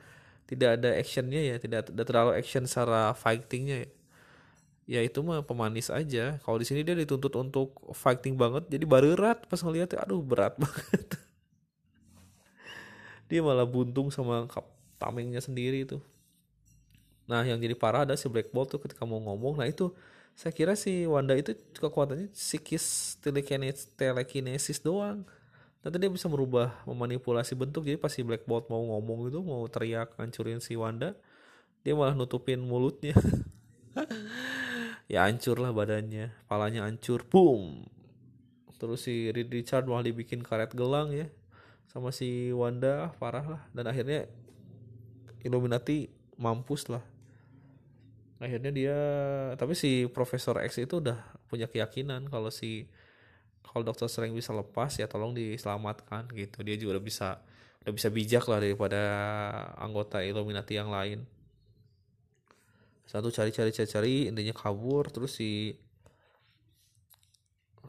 tidak 0.50 0.78
ada 0.82 0.90
actionnya 0.98 1.38
ya 1.38 1.54
tidak 1.62 1.90
ada 1.90 2.02
terlalu 2.02 2.32
action 2.40 2.64
secara 2.64 3.12
fightingnya 3.12 3.84
ya. 3.84 3.90
Ya 4.86 5.00
itu 5.02 5.18
mah 5.18 5.42
pemanis 5.42 5.90
aja. 5.90 6.38
Kalau 6.46 6.62
di 6.62 6.66
sini 6.66 6.86
dia 6.86 6.94
dituntut 6.94 7.34
untuk 7.34 7.74
fighting 7.90 8.38
banget 8.38 8.70
jadi 8.70 8.86
berat 8.86 9.44
pas 9.50 9.58
ngeliat 9.58 9.98
aduh 9.98 10.22
berat 10.22 10.54
banget 10.62 11.25
dia 13.26 13.42
malah 13.42 13.66
buntung 13.66 14.10
sama 14.10 14.46
tamengnya 14.96 15.42
sendiri 15.42 15.84
itu 15.86 15.98
nah 17.26 17.42
yang 17.42 17.58
jadi 17.58 17.74
parah 17.74 18.06
ada 18.06 18.14
si 18.14 18.30
Black 18.30 18.54
Bolt 18.54 18.70
tuh 18.70 18.78
ketika 18.78 19.02
mau 19.02 19.18
ngomong 19.18 19.58
nah 19.58 19.66
itu 19.66 19.90
saya 20.36 20.52
kira 20.52 20.76
si 20.76 21.08
Wanda 21.08 21.32
itu 21.32 21.56
kekuatannya 21.80 22.28
psikis 22.36 23.16
telekinesis, 23.24 23.88
telekinesis 23.96 24.84
doang. 24.84 25.24
Nanti 25.80 25.96
dia 25.96 26.12
bisa 26.12 26.28
merubah 26.28 26.76
memanipulasi 26.84 27.56
bentuk. 27.56 27.88
Jadi 27.88 27.96
pas 27.96 28.12
si 28.12 28.20
Black 28.20 28.44
Bolt 28.44 28.68
mau 28.68 28.84
ngomong 28.84 29.32
itu 29.32 29.40
mau 29.40 29.64
teriak 29.64 30.12
ngancurin 30.20 30.60
si 30.60 30.76
Wanda 30.76 31.16
dia 31.80 31.96
malah 31.96 32.12
nutupin 32.12 32.60
mulutnya. 32.60 33.16
Ya 35.06 35.22
hancur 35.22 35.62
lah 35.62 35.70
badannya 35.70 36.34
palanya 36.50 36.82
hancur 36.82 37.22
boom. 37.22 37.86
Terus 38.74 39.06
si 39.06 39.30
Richard 39.30 39.86
malah 39.86 40.02
dibikin 40.02 40.42
karet 40.42 40.74
gelang 40.74 41.14
ya 41.14 41.30
sama 41.96 42.12
si 42.12 42.52
Wanda 42.52 43.16
parah 43.16 43.56
lah. 43.56 43.62
Dan 43.72 43.88
akhirnya 43.88 44.28
Illuminati 45.40 46.12
mampus 46.36 46.92
lah. 46.92 47.00
Akhirnya 48.36 48.68
dia 48.68 48.98
tapi 49.56 49.72
si 49.72 50.04
Profesor 50.12 50.60
X 50.60 50.76
itu 50.76 51.00
udah 51.00 51.16
punya 51.48 51.64
keyakinan 51.64 52.28
kalau 52.28 52.52
si 52.52 52.84
kalau 53.64 53.80
Dokter 53.80 54.12
Strange 54.12 54.36
bisa 54.36 54.52
lepas 54.52 54.92
ya 55.00 55.08
tolong 55.08 55.32
diselamatkan 55.32 56.28
gitu. 56.36 56.60
Dia 56.60 56.76
juga 56.76 57.00
udah 57.00 57.04
bisa 57.08 57.40
udah 57.80 57.92
bisa 57.96 58.12
bijak 58.12 58.44
lah 58.44 58.60
daripada 58.60 59.00
anggota 59.80 60.20
Illuminati 60.20 60.76
yang 60.76 60.92
lain. 60.92 61.24
Satu 63.08 63.32
cari 63.32 63.56
cari 63.56 63.72
cari 63.72 63.88
cari 63.88 64.14
intinya 64.28 64.52
kabur. 64.52 65.08
Terus 65.08 65.32
si 65.32 65.72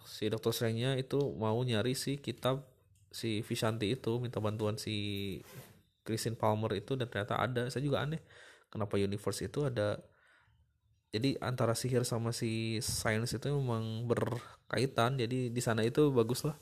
si 0.08 0.32
dokter 0.32 0.56
Strange-nya 0.56 0.96
itu 0.96 1.20
mau 1.36 1.60
nyari 1.60 1.91
si 1.91 2.15
kitab 2.15 2.77
si 3.12 3.41
Vishanti 3.41 3.96
itu 3.96 4.20
minta 4.20 4.38
bantuan 4.43 4.76
si 4.76 4.96
Christine 6.08 6.39
Palmer 6.39 6.72
itu 6.80 6.96
dan 6.96 7.12
ternyata 7.12 7.36
ada. 7.36 7.67
Saya 7.67 7.84
juga 7.84 8.04
aneh 8.04 8.24
kenapa 8.72 8.96
universe 8.96 9.43
itu 9.43 9.67
ada. 9.67 10.00
Jadi 11.12 11.39
antara 11.39 11.76
sihir 11.76 12.04
sama 12.04 12.36
si 12.36 12.80
science 12.80 13.36
itu 13.36 13.48
memang 13.52 14.08
berkaitan. 14.08 15.20
Jadi 15.20 15.52
di 15.52 15.62
sana 15.63 15.84
itu 15.84 16.12
bagus 16.12 16.48
lah. 16.48 16.56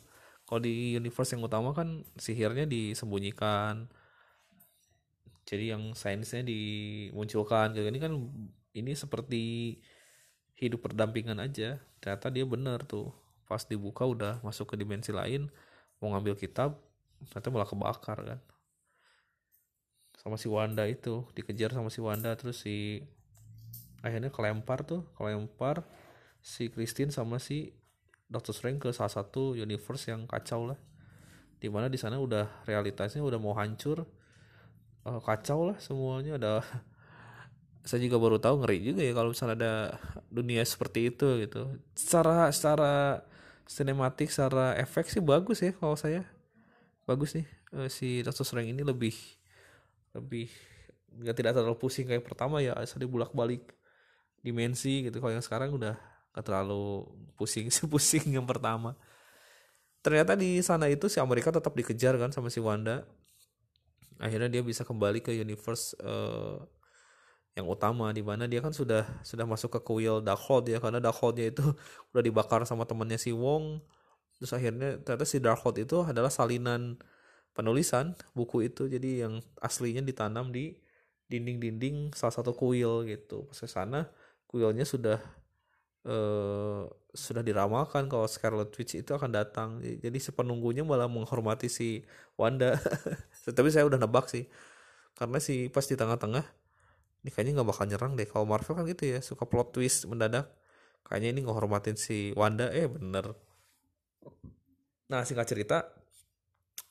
Kalau 0.46 0.62
di 0.62 0.94
universe 0.98 1.34
yang 1.34 1.46
utama 1.46 1.74
kan 1.74 2.06
sihirnya 2.18 2.70
disembunyikan. 2.70 3.90
Jadi 5.46 5.74
yang 5.74 5.94
sainsnya 5.98 6.46
dimunculkan. 6.46 7.74
Gitu 7.74 7.86
ini 7.90 8.02
kan 8.02 8.14
ini 8.74 8.92
seperti 8.94 9.78
hidup 10.58 10.90
berdampingan 10.90 11.42
aja. 11.42 11.82
Ternyata 12.02 12.30
dia 12.30 12.46
benar 12.46 12.86
tuh. 12.86 13.14
Pas 13.46 13.62
dibuka 13.66 14.06
udah 14.06 14.42
masuk 14.42 14.74
ke 14.74 14.76
dimensi 14.78 15.14
lain 15.14 15.50
mau 16.00 16.14
ngambil 16.14 16.36
kitab 16.36 16.80
ternyata 17.30 17.50
malah 17.50 17.70
kebakar 17.70 18.18
kan. 18.22 18.40
Sama 20.20 20.36
si 20.42 20.48
Wanda 20.50 20.86
itu 20.90 21.26
dikejar 21.38 21.74
sama 21.74 21.90
si 21.94 22.00
Wanda 22.02 22.34
terus 22.34 22.66
si 22.66 23.06
akhirnya 24.06 24.30
kelempar 24.30 24.86
tuh 24.86 25.06
kelempar 25.18 25.82
si 26.46 26.70
Christine 26.70 27.10
sama 27.10 27.42
si 27.42 27.74
Doctor 28.26 28.54
Strange 28.54 28.82
ke 28.82 28.90
salah 28.94 29.10
satu 29.10 29.54
universe 29.58 30.10
yang 30.10 30.26
kacau 30.26 30.74
lah. 30.74 30.80
Di 31.62 31.70
mana 31.70 31.90
di 31.90 31.98
sana 31.98 32.18
udah 32.22 32.66
realitasnya 32.70 33.22
udah 33.22 33.38
mau 33.42 33.54
hancur. 33.58 34.06
Uh, 35.06 35.22
kacau 35.22 35.70
lah 35.70 35.78
semuanya 35.78 36.42
ada 36.42 36.66
saya 37.88 38.02
juga 38.02 38.18
baru 38.18 38.42
tahu 38.42 38.66
ngeri 38.66 38.82
juga 38.82 39.06
ya 39.06 39.14
kalau 39.14 39.30
misalnya 39.30 39.56
ada 39.62 39.74
dunia 40.34 40.66
seperti 40.66 41.14
itu 41.14 41.46
gitu. 41.46 41.78
Secara 41.94 42.50
secara 42.50 43.22
sinematik 43.66 44.30
secara 44.30 44.78
efek 44.78 45.10
sih 45.10 45.22
bagus 45.22 45.62
ya 45.62 45.74
kalau 45.78 45.98
saya. 45.98 46.26
Bagus 47.06 47.38
nih 47.38 47.46
uh, 47.74 47.90
si 47.90 48.26
Doctor 48.26 48.46
Strange 48.46 48.74
ini 48.74 48.82
lebih 48.82 49.14
lebih 50.16 50.50
nggak 51.16 51.36
tidak 51.38 51.52
terlalu 51.54 51.78
pusing 51.78 52.10
kayak 52.10 52.26
pertama 52.26 52.60
ya 52.64 52.74
asal 52.76 53.04
bulak 53.06 53.36
balik 53.36 53.76
dimensi 54.46 55.10
gitu. 55.10 55.18
Kalau 55.18 55.34
yang 55.34 55.42
sekarang 55.42 55.74
udah 55.74 55.98
gak 56.36 56.46
terlalu 56.46 57.10
pusing 57.34 57.74
pusing 57.92 58.38
yang 58.38 58.46
pertama. 58.46 58.94
Ternyata 60.06 60.38
di 60.38 60.62
sana 60.62 60.86
itu 60.86 61.10
si 61.10 61.18
Amerika 61.18 61.50
tetap 61.50 61.74
dikejar 61.74 62.14
kan 62.22 62.30
sama 62.30 62.54
si 62.54 62.62
Wanda. 62.62 63.02
Akhirnya 64.22 64.48
dia 64.48 64.62
bisa 64.62 64.86
kembali 64.86 65.26
ke 65.26 65.34
universe 65.34 65.98
uh, 66.00 66.62
yang 67.56 67.68
utama 67.72 68.12
di 68.12 68.20
mana 68.20 68.44
dia 68.52 68.60
kan 68.60 68.76
sudah 68.76 69.08
sudah 69.24 69.48
masuk 69.48 69.80
ke 69.80 69.82
kuil 69.88 70.20
Darkhold 70.20 70.68
ya 70.68 70.84
karena 70.84 71.00
Darkholdnya 71.00 71.56
itu 71.56 71.64
udah 72.12 72.24
dibakar 72.24 72.62
sama 72.68 72.84
temannya 72.84 73.16
si 73.16 73.32
Wong. 73.32 73.80
Terus 74.36 74.52
akhirnya 74.52 75.00
ternyata 75.00 75.24
si 75.24 75.40
Darkhold 75.40 75.80
itu 75.80 76.04
adalah 76.04 76.28
salinan 76.28 77.00
penulisan 77.56 78.12
buku 78.36 78.68
itu 78.68 78.92
jadi 78.92 79.28
yang 79.28 79.40
aslinya 79.64 80.04
ditanam 80.04 80.52
di 80.52 80.76
dinding-dinding 81.32 82.12
salah 82.12 82.36
satu 82.36 82.52
kuil 82.52 83.08
gitu. 83.08 83.48
Pas 83.48 83.64
sana 83.72 84.12
kuilnya 84.52 84.84
sudah 84.84 85.24
eh, 86.04 86.84
sudah 87.16 87.40
diramalkan 87.48 88.12
kalau 88.12 88.28
Scarlet 88.28 88.68
Witch 88.76 89.00
itu 89.00 89.12
akan 89.16 89.32
datang. 89.32 89.80
Jadi 89.80 90.20
si 90.20 90.36
penunggunya 90.36 90.84
malah 90.84 91.08
menghormati 91.08 91.72
si 91.72 92.04
Wanda. 92.36 92.76
Tapi 93.58 93.70
saya 93.72 93.88
udah 93.88 94.00
nebak 94.04 94.28
sih 94.28 94.44
karena 95.16 95.40
si 95.40 95.72
pas 95.72 95.88
di 95.88 95.96
tengah-tengah 95.96 96.44
ini 97.26 97.34
kayaknya 97.34 97.58
nggak 97.58 97.70
bakal 97.74 97.90
nyerang 97.90 98.14
deh. 98.14 98.30
Kalau 98.30 98.46
Marvel 98.46 98.78
kan 98.78 98.86
gitu 98.86 99.10
ya 99.10 99.18
suka 99.18 99.50
plot 99.50 99.74
twist 99.74 100.06
mendadak. 100.06 100.46
Kayaknya 101.02 101.30
ini 101.34 101.42
ngehormatin 101.50 101.98
si 101.98 102.30
Wanda. 102.38 102.70
Eh 102.70 102.86
bener. 102.86 103.34
Nah 105.10 105.26
singkat 105.26 105.50
cerita 105.50 105.90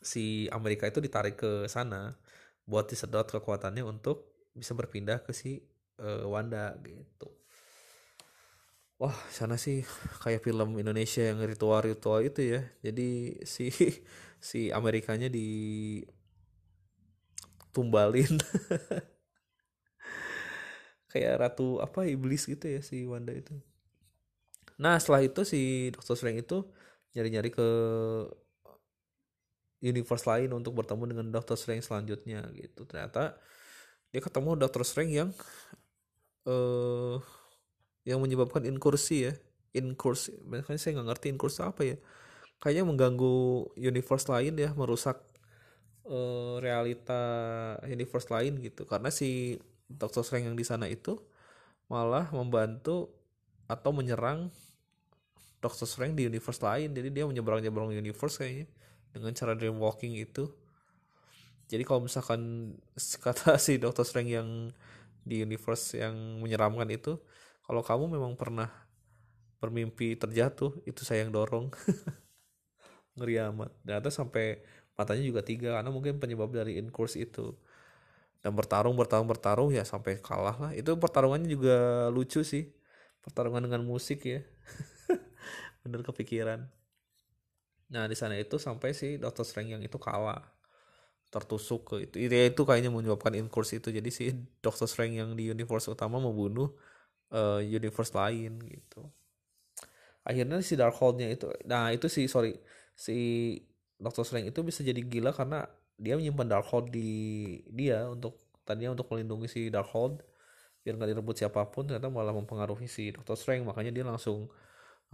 si 0.02 0.50
Amerika 0.50 0.90
itu 0.90 0.98
ditarik 0.98 1.38
ke 1.38 1.70
sana 1.70 2.18
buat 2.66 2.90
disedot 2.90 3.30
kekuatannya 3.30 3.86
untuk 3.86 4.50
bisa 4.58 4.74
berpindah 4.74 5.22
ke 5.22 5.30
si 5.30 5.62
uh, 6.02 6.26
Wanda 6.26 6.74
gitu. 6.82 7.30
Wah 8.98 9.14
sana 9.30 9.54
sih 9.54 9.86
kayak 10.18 10.42
film 10.42 10.74
Indonesia 10.82 11.22
yang 11.22 11.38
ritual-ritual 11.46 12.26
itu 12.26 12.58
ya. 12.58 12.62
Jadi 12.82 13.38
si 13.46 13.70
si 14.50 14.74
Amerikanya 14.74 15.30
di 15.30 15.46
tumbalin 17.70 18.34
kayak 21.14 21.38
ratu 21.38 21.78
apa 21.78 22.10
iblis 22.10 22.42
gitu 22.50 22.66
ya 22.66 22.82
si 22.82 23.06
Wanda 23.06 23.30
itu. 23.30 23.54
Nah 24.82 24.98
setelah 24.98 25.22
itu 25.22 25.46
si 25.46 25.94
Doctor 25.94 26.18
Strange 26.18 26.42
itu 26.42 26.66
nyari-nyari 27.14 27.54
ke 27.54 27.68
universe 29.78 30.26
lain 30.26 30.50
untuk 30.50 30.74
bertemu 30.74 31.14
dengan 31.14 31.26
Doctor 31.30 31.54
Strange 31.54 31.86
selanjutnya 31.86 32.42
gitu. 32.58 32.82
Ternyata 32.82 33.38
dia 34.10 34.18
ketemu 34.18 34.58
Doctor 34.58 34.82
Strange 34.82 35.14
yang 35.14 35.30
uh, 36.50 37.22
yang 38.02 38.18
menyebabkan 38.18 38.66
inkursi 38.66 39.30
ya. 39.30 39.32
Inkursi 39.70 40.34
makanya 40.50 40.82
saya 40.82 40.98
nggak 40.98 41.08
ngerti 41.14 41.26
inkursi 41.30 41.62
apa 41.62 41.82
ya. 41.94 41.96
Kayaknya 42.58 42.84
mengganggu 42.90 43.34
universe 43.78 44.26
lain 44.26 44.58
ya 44.58 44.74
merusak 44.74 45.22
uh, 46.10 46.58
realita 46.58 47.22
universe 47.86 48.26
lain 48.34 48.58
gitu. 48.58 48.82
Karena 48.90 49.14
si 49.14 49.62
Doctor 49.88 50.24
Strange 50.24 50.48
yang 50.48 50.58
di 50.58 50.66
sana 50.66 50.88
itu 50.88 51.20
malah 51.88 52.32
membantu 52.32 53.12
atau 53.68 53.90
menyerang 53.92 54.48
Doctor 55.60 55.88
Strange 55.88 56.16
di 56.20 56.28
universe 56.28 56.60
lain. 56.60 56.92
Jadi 56.92 57.08
dia 57.08 57.24
menyeberang-nyeberang 57.24 57.92
universe 57.96 58.40
kayaknya 58.40 58.68
dengan 59.12 59.32
cara 59.32 59.56
dream 59.56 59.80
walking 59.80 60.16
itu. 60.16 60.48
Jadi 61.68 61.82
kalau 61.88 62.04
misalkan 62.04 62.74
kata 63.24 63.56
si 63.56 63.80
Doctor 63.80 64.04
Strange 64.04 64.32
yang 64.36 64.48
di 65.24 65.40
universe 65.40 65.96
yang 65.96 66.44
menyeramkan 66.44 66.84
itu 66.92 67.16
kalau 67.64 67.80
kamu 67.80 68.20
memang 68.20 68.36
pernah 68.36 68.68
bermimpi 69.56 70.20
terjatuh 70.20 70.76
itu 70.84 71.00
saya 71.00 71.24
yang 71.24 71.32
dorong. 71.32 71.72
Ngeri 73.16 73.40
amat. 73.48 73.72
Ternyata 73.80 74.12
sampai 74.12 74.60
matanya 74.92 75.24
juga 75.24 75.40
tiga 75.40 75.80
karena 75.80 75.88
mungkin 75.88 76.20
penyebab 76.20 76.52
dari 76.52 76.76
incurse 76.76 77.16
itu 77.16 77.56
dan 78.44 78.52
bertarung 78.52 78.92
bertarung 78.92 79.24
bertarung 79.24 79.70
ya 79.72 79.88
sampai 79.88 80.20
kalah 80.20 80.52
lah. 80.60 80.70
Itu 80.76 81.00
pertarungannya 81.00 81.48
juga 81.48 81.76
lucu 82.12 82.44
sih. 82.44 82.68
Pertarungan 83.24 83.64
dengan 83.64 83.88
musik 83.88 84.20
ya. 84.20 84.44
Bener 85.80 86.04
kepikiran. 86.04 86.68
Nah 87.88 88.04
di 88.04 88.12
sana 88.12 88.36
itu 88.36 88.60
sampai 88.60 88.92
si 88.92 89.16
Doctor 89.16 89.48
Strange 89.48 89.80
yang 89.80 89.80
itu 89.80 89.96
kalah. 89.96 90.44
Tertusuk 91.32 91.88
ke 91.88 91.96
itu. 92.04 92.16
Itu, 92.28 92.36
itu 92.36 92.62
kayaknya 92.68 92.92
menyebabkan 92.92 93.32
inkurs 93.32 93.72
itu. 93.72 93.88
Jadi 93.88 94.12
si 94.12 94.28
Doctor 94.60 94.84
Strange 94.92 95.24
yang 95.24 95.32
di 95.32 95.48
universe 95.48 95.88
utama 95.88 96.20
membunuh 96.20 96.68
uh, 97.32 97.64
universe 97.64 98.12
lain 98.12 98.60
gitu. 98.60 99.08
Akhirnya 100.20 100.60
si 100.60 100.76
Darkhold-nya 100.76 101.32
itu 101.32 101.48
nah 101.64 101.88
itu 101.96 102.12
si 102.12 102.28
sorry 102.28 102.60
si 102.92 103.16
Doctor 103.96 104.28
Strange 104.28 104.52
itu 104.52 104.60
bisa 104.60 104.84
jadi 104.84 105.00
gila 105.00 105.32
karena 105.32 105.64
dia 105.94 106.18
menyimpan 106.18 106.58
Darkhold 106.58 106.90
di 106.90 107.10
dia 107.70 108.10
untuk 108.10 108.38
tadinya 108.66 108.96
untuk 108.96 109.06
melindungi 109.12 109.46
si 109.46 109.60
Darkhold 109.70 110.24
biar 110.84 111.00
nggak 111.00 111.10
direbut 111.16 111.36
siapa 111.40 111.64
pun 111.72 111.88
ternyata 111.88 112.12
malah 112.12 112.36
mempengaruhi 112.36 112.84
si 112.90 113.08
Doctor 113.14 113.40
Strange 113.40 113.64
makanya 113.64 113.94
dia 113.94 114.04
langsung 114.04 114.52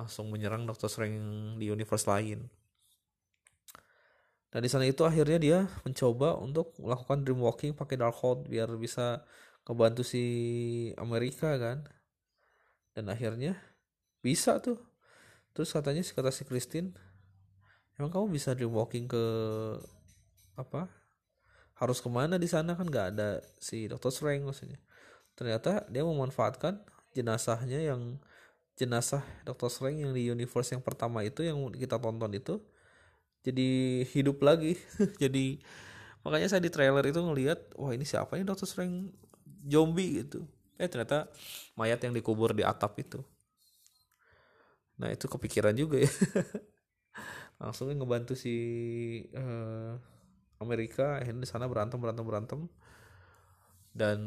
langsung 0.01 0.33
menyerang 0.33 0.65
Doctor 0.65 0.89
Strange 0.89 1.21
di 1.61 1.69
universe 1.69 2.09
lain. 2.09 2.49
Dan 4.51 4.67
di 4.67 4.71
sana 4.73 4.83
itu 4.83 5.07
akhirnya 5.07 5.39
dia 5.39 5.59
mencoba 5.87 6.35
untuk 6.41 6.75
melakukan 6.83 7.23
dream 7.23 7.39
walking 7.39 7.71
pakai 7.77 8.01
Darkhold 8.01 8.51
biar 8.51 8.67
bisa 8.75 9.23
ngebantu 9.63 10.03
si 10.03 10.25
Amerika 10.99 11.55
kan. 11.61 11.87
Dan 12.97 13.07
akhirnya 13.13 13.55
bisa 14.25 14.59
tuh. 14.59 14.81
Terus 15.55 15.71
katanya 15.71 16.03
si 16.03 16.11
kata 16.17 16.35
si 16.35 16.43
Christine, 16.43 16.91
emang 17.95 18.11
kamu 18.11 18.27
bisa 18.35 18.57
dream 18.59 18.75
walking 18.75 19.07
ke 19.07 19.23
apa 20.61 20.87
harus 21.81 21.99
ke 22.05 22.09
mana 22.13 22.37
di 22.37 22.45
sana 22.45 22.77
kan 22.77 22.85
nggak 22.85 23.07
ada 23.17 23.41
si 23.57 23.89
Dr. 23.89 24.13
Strange 24.13 24.45
maksudnya 24.45 24.77
ternyata 25.33 25.89
dia 25.89 26.05
memanfaatkan 26.05 26.77
jenazahnya 27.17 27.81
yang 27.81 28.21
jenazah 28.77 29.25
Dr. 29.49 29.73
Strange 29.73 30.05
yang 30.05 30.13
di 30.13 30.29
universe 30.29 30.77
yang 30.77 30.85
pertama 30.85 31.25
itu 31.25 31.41
yang 31.41 31.57
kita 31.73 31.97
tonton 31.97 32.37
itu 32.37 32.61
jadi 33.41 34.05
hidup 34.13 34.45
lagi 34.45 34.77
jadi 35.23 35.57
makanya 36.21 36.53
saya 36.53 36.61
di 36.61 36.69
trailer 36.69 37.05
itu 37.09 37.17
ngelihat 37.17 37.73
wah 37.81 37.97
ini 37.97 38.05
siapa 38.05 38.37
ini 38.37 38.45
Dr. 38.45 38.69
Strange 38.69 39.17
zombie 39.65 40.21
gitu 40.21 40.45
eh 40.77 40.89
ternyata 40.89 41.29
mayat 41.77 42.01
yang 42.05 42.13
dikubur 42.13 42.53
di 42.53 42.65
atap 42.65 42.97
itu 43.01 43.21
nah 45.01 45.09
itu 45.09 45.25
kepikiran 45.25 45.73
juga 45.73 46.05
ya 46.05 46.13
langsung 47.61 47.93
ngebantu 47.93 48.37
si 48.37 48.53
uh, 49.33 49.97
Amerika 50.61 51.17
akhirnya 51.17 51.43
di 51.43 51.49
sana 51.49 51.65
berantem 51.65 51.97
berantem 51.97 52.25
berantem. 52.25 52.61
Dan 53.91 54.19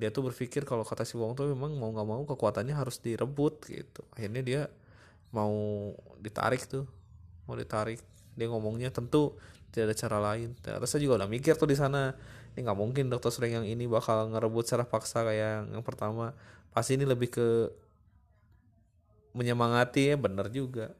dia 0.00 0.08
tuh 0.08 0.30
berpikir 0.30 0.64
kalau 0.64 0.86
kata 0.86 1.04
si 1.04 1.20
Wong 1.20 1.36
tuh 1.36 1.52
memang 1.52 1.74
mau 1.76 1.92
nggak 1.92 2.06
mau 2.08 2.22
kekuatannya 2.24 2.72
harus 2.72 3.02
direbut 3.02 3.66
gitu. 3.68 4.06
Akhirnya 4.14 4.42
dia 4.46 4.62
mau 5.34 5.52
ditarik 6.22 6.64
tuh 6.64 6.86
mau 7.50 7.58
ditarik. 7.58 8.00
Dia 8.38 8.46
ngomongnya 8.48 8.94
tentu 8.94 9.36
tidak 9.74 9.92
ada 9.92 9.96
cara 9.98 10.18
lain. 10.32 10.54
Ternyata 10.62 10.86
saya 10.88 11.02
juga 11.02 11.20
udah 11.20 11.28
mikir 11.28 11.58
tuh 11.58 11.68
di 11.68 11.76
sana 11.76 12.14
ini 12.56 12.64
nggak 12.64 12.78
mungkin 12.78 13.12
dokter 13.12 13.34
Strange 13.34 13.60
yang 13.60 13.66
ini 13.68 13.84
bakal 13.84 14.32
ngerebut 14.32 14.64
secara 14.64 14.86
paksa 14.88 15.26
kayak 15.26 15.76
yang 15.76 15.84
pertama. 15.84 16.32
Pasti 16.72 16.96
ini 16.96 17.04
lebih 17.04 17.28
ke 17.28 17.48
menyemangati 19.36 20.14
ya 20.14 20.16
bener 20.16 20.48
juga 20.48 20.96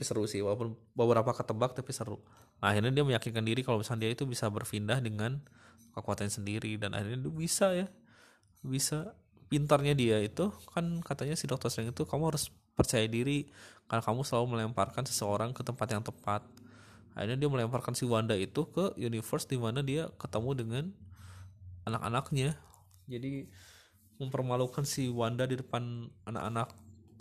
tapi 0.00 0.08
seru 0.08 0.24
sih 0.24 0.40
walaupun 0.40 0.72
beberapa 0.96 1.28
ketebak 1.36 1.76
tapi 1.76 1.92
seru. 1.92 2.24
Nah, 2.64 2.72
akhirnya 2.72 2.88
dia 2.88 3.04
meyakinkan 3.04 3.44
diri 3.44 3.60
kalau 3.60 3.84
misalnya 3.84 4.08
dia 4.08 4.16
itu 4.16 4.24
bisa 4.24 4.48
berpindah 4.48 4.96
dengan 4.96 5.44
kekuatan 5.92 6.32
sendiri 6.32 6.80
dan 6.80 6.96
akhirnya 6.96 7.28
dia 7.28 7.34
bisa 7.36 7.68
ya 7.76 7.86
bisa 8.64 9.12
pintarnya 9.52 9.92
dia 9.92 10.16
itu 10.24 10.48
kan 10.72 11.04
katanya 11.04 11.36
si 11.36 11.44
dokter 11.44 11.68
Strange 11.68 11.92
itu 11.92 12.08
kamu 12.08 12.32
harus 12.32 12.48
percaya 12.72 13.04
diri 13.04 13.52
karena 13.92 14.00
kamu 14.00 14.24
selalu 14.24 14.56
melemparkan 14.56 15.04
seseorang 15.04 15.52
ke 15.52 15.60
tempat 15.60 15.92
yang 15.92 16.00
tepat. 16.00 16.48
Akhirnya 17.12 17.36
dia 17.36 17.50
melemparkan 17.52 17.92
si 17.92 18.08
Wanda 18.08 18.32
itu 18.40 18.72
ke 18.72 18.96
universe 18.96 19.52
di 19.52 19.60
mana 19.60 19.84
dia 19.84 20.08
ketemu 20.16 20.50
dengan 20.56 20.84
anak-anaknya. 21.84 22.56
Jadi 23.04 23.52
mempermalukan 24.16 24.88
si 24.88 25.12
Wanda 25.12 25.44
di 25.44 25.60
depan 25.60 26.08
anak-anak 26.24 26.72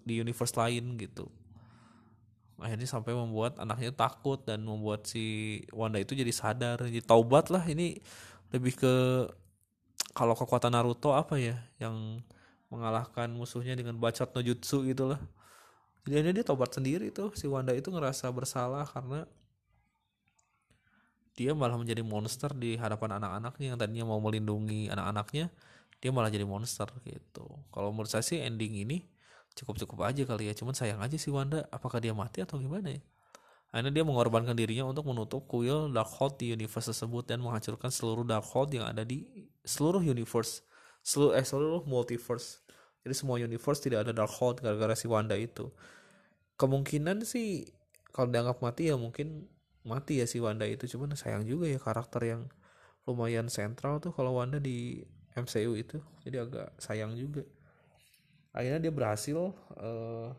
di 0.07 0.23
universe 0.23 0.55
lain 0.55 0.95
gitu 0.95 1.27
akhirnya 2.59 2.87
sampai 2.87 3.15
membuat 3.15 3.59
anaknya 3.59 3.91
takut 3.95 4.39
dan 4.43 4.63
membuat 4.63 5.07
si 5.07 5.59
Wanda 5.71 5.99
itu 5.99 6.15
jadi 6.15 6.31
sadar 6.31 6.83
jadi 6.85 7.03
taubat 7.03 7.49
lah. 7.51 7.63
Ini 7.65 7.99
lebih 8.55 8.75
ke 8.79 8.93
kalau 10.13 10.33
kekuatan 10.33 10.73
Naruto 10.73 11.15
apa 11.15 11.39
ya 11.39 11.57
yang 11.79 12.19
mengalahkan 12.69 13.29
musuhnya 13.33 13.73
dengan 13.73 13.97
bacot 13.97 14.29
no 14.35 14.41
jutsu 14.45 14.85
gitulah 14.85 15.17
jadi 16.09 16.25
akhirnya 16.25 16.41
dia 16.41 16.45
taubat 16.47 16.71
sendiri 16.73 17.13
tuh. 17.13 17.29
Si 17.35 17.45
Wanda 17.45 17.75
itu 17.75 17.93
ngerasa 17.93 18.31
bersalah 18.31 18.87
karena 18.87 19.27
dia 21.37 21.55
malah 21.55 21.77
menjadi 21.79 22.03
monster 22.03 22.51
di 22.55 22.75
hadapan 22.79 23.21
anak-anaknya. 23.21 23.75
Yang 23.75 23.79
tadinya 23.85 24.05
mau 24.09 24.19
melindungi 24.23 24.89
anak-anaknya 24.89 25.53
dia 25.99 26.11
malah 26.15 26.31
jadi 26.31 26.47
monster 26.47 26.87
gitu. 27.03 27.45
Kalau 27.69 27.91
menurut 27.91 28.09
saya 28.09 28.23
sih 28.23 28.39
ending 28.39 28.87
ini 28.87 29.03
cukup-cukup 29.59 30.07
aja 30.07 30.23
kali 30.23 30.47
ya. 30.47 30.53
Cuman 30.55 30.71
sayang 30.71 31.03
aja 31.03 31.19
si 31.19 31.27
Wanda. 31.27 31.67
Apakah 31.69 31.99
dia 31.99 32.15
mati 32.15 32.39
atau 32.39 32.55
gimana 32.57 32.95
ya? 32.95 33.01
Akhirnya 33.69 34.01
dia 34.01 34.05
mengorbankan 34.07 34.57
dirinya 34.57 34.89
untuk 34.89 35.05
menutup 35.05 35.45
kuil 35.45 35.93
Darkhold 35.93 36.41
di 36.41 36.57
universe 36.57 36.89
tersebut 36.89 37.29
dan 37.29 37.37
menghancurkan 37.45 37.93
seluruh 37.93 38.25
Darkhold 38.25 38.73
yang 38.73 38.89
ada 38.89 39.05
di 39.05 39.29
seluruh 39.61 40.01
universe, 40.01 40.65
seluruh 41.05 41.37
eh 41.37 41.45
seluruh 41.45 41.85
multiverse. 41.85 42.65
Jadi 43.05 43.13
semua 43.13 43.37
universe 43.37 43.85
tidak 43.85 44.09
ada 44.09 44.11
Darkhold 44.15 44.65
gara-gara 44.65 44.97
si 44.97 45.05
Wanda 45.05 45.37
itu. 45.37 45.69
Kemungkinan 46.57 47.21
sih 47.29 47.69
kalau 48.09 48.33
dianggap 48.33 48.57
mati 48.65 48.89
ya 48.89 48.97
mungkin 48.97 49.45
mati 49.85 50.17
ya 50.17 50.25
si 50.25 50.41
Wanda 50.41 50.65
itu. 50.65 50.89
Cuman 50.89 51.13
sayang 51.13 51.45
juga 51.45 51.69
ya 51.69 51.77
karakter 51.77 52.25
yang 52.25 52.41
lumayan 53.05 53.53
sentral 53.53 54.01
tuh 54.01 54.17
kalau 54.17 54.33
Wanda 54.41 54.57
di 54.57 55.05
MCU 55.37 55.77
itu. 55.77 56.01
Jadi 56.25 56.41
agak 56.41 56.73
sayang 56.81 57.13
juga 57.13 57.45
akhirnya 58.53 58.89
dia 58.89 58.93
berhasil 58.93 59.53
uh, 59.77 60.29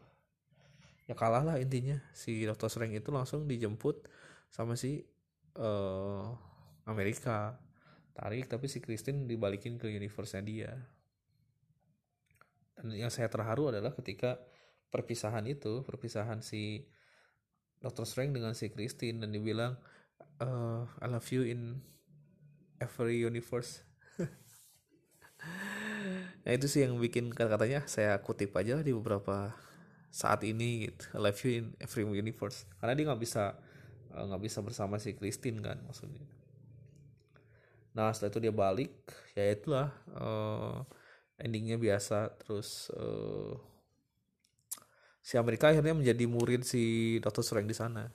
ya 1.10 1.14
kalah 1.18 1.42
lah 1.42 1.56
intinya. 1.58 1.98
Si 2.14 2.46
Doctor 2.46 2.70
Strange 2.70 3.02
itu 3.02 3.10
langsung 3.10 3.46
dijemput 3.46 4.06
sama 4.50 4.78
si 4.78 5.02
uh, 5.58 6.30
Amerika. 6.86 7.58
Tarik 8.14 8.50
tapi 8.50 8.66
si 8.66 8.82
Christine 8.82 9.26
dibalikin 9.26 9.78
ke 9.78 9.90
universe-nya 9.90 10.42
dia. 10.42 10.72
Dan 12.78 12.94
yang 12.94 13.12
saya 13.12 13.28
terharu 13.28 13.70
adalah 13.74 13.94
ketika 13.94 14.40
perpisahan 14.90 15.46
itu 15.46 15.86
perpisahan 15.86 16.42
si 16.42 16.84
Doctor 17.80 18.04
Strange 18.04 18.36
dengan 18.36 18.52
si 18.52 18.68
Christine 18.68 19.22
dan 19.24 19.30
dibilang 19.32 19.78
uh, 20.42 20.84
I 21.00 21.06
love 21.06 21.26
you 21.32 21.46
in 21.46 21.80
every 22.82 23.22
universe 23.22 23.84
nah 26.40 26.50
itu 26.56 26.66
sih 26.66 26.88
yang 26.88 26.96
bikin 26.96 27.28
kata-katanya 27.32 27.84
saya 27.84 28.16
kutip 28.24 28.56
aja 28.56 28.80
di 28.80 28.96
beberapa 28.96 29.52
saat 30.10 30.42
ini 30.42 30.90
gitu 30.90 31.04
love 31.20 31.38
you 31.46 31.50
in 31.62 31.66
every 31.78 32.02
universe 32.02 32.66
karena 32.82 32.98
dia 32.98 33.04
nggak 33.06 33.22
bisa 33.22 33.54
eh, 34.10 34.24
nggak 34.26 34.42
bisa 34.42 34.58
bersama 34.64 34.98
si 34.98 35.14
Christine 35.14 35.62
kan 35.62 35.78
maksudnya 35.86 36.26
nah 37.94 38.10
setelah 38.10 38.30
itu 38.34 38.40
dia 38.42 38.54
balik 38.54 38.94
ya 39.34 39.50
itulah 39.50 39.90
uh, 40.14 40.86
endingnya 41.42 41.74
biasa 41.74 42.38
terus 42.38 42.86
uh, 42.94 43.58
si 45.18 45.34
Amerika 45.34 45.74
akhirnya 45.74 45.98
menjadi 45.98 46.24
murid 46.30 46.62
si 46.62 47.18
Dr. 47.18 47.42
Strange 47.42 47.70
di 47.70 47.74
sana 47.74 48.06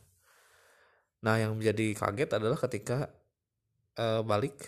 nah 1.20 1.36
yang 1.36 1.60
menjadi 1.60 1.92
kaget 1.92 2.40
adalah 2.40 2.56
ketika 2.56 3.12
uh, 4.00 4.24
balik 4.24 4.64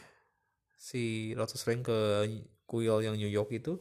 si 0.75 1.31
Dr. 1.39 1.55
Strange 1.55 1.83
ke 1.87 1.99
kuil 2.67 2.99
yang 3.01 3.15
New 3.15 3.31
York 3.31 3.49
itu 3.55 3.79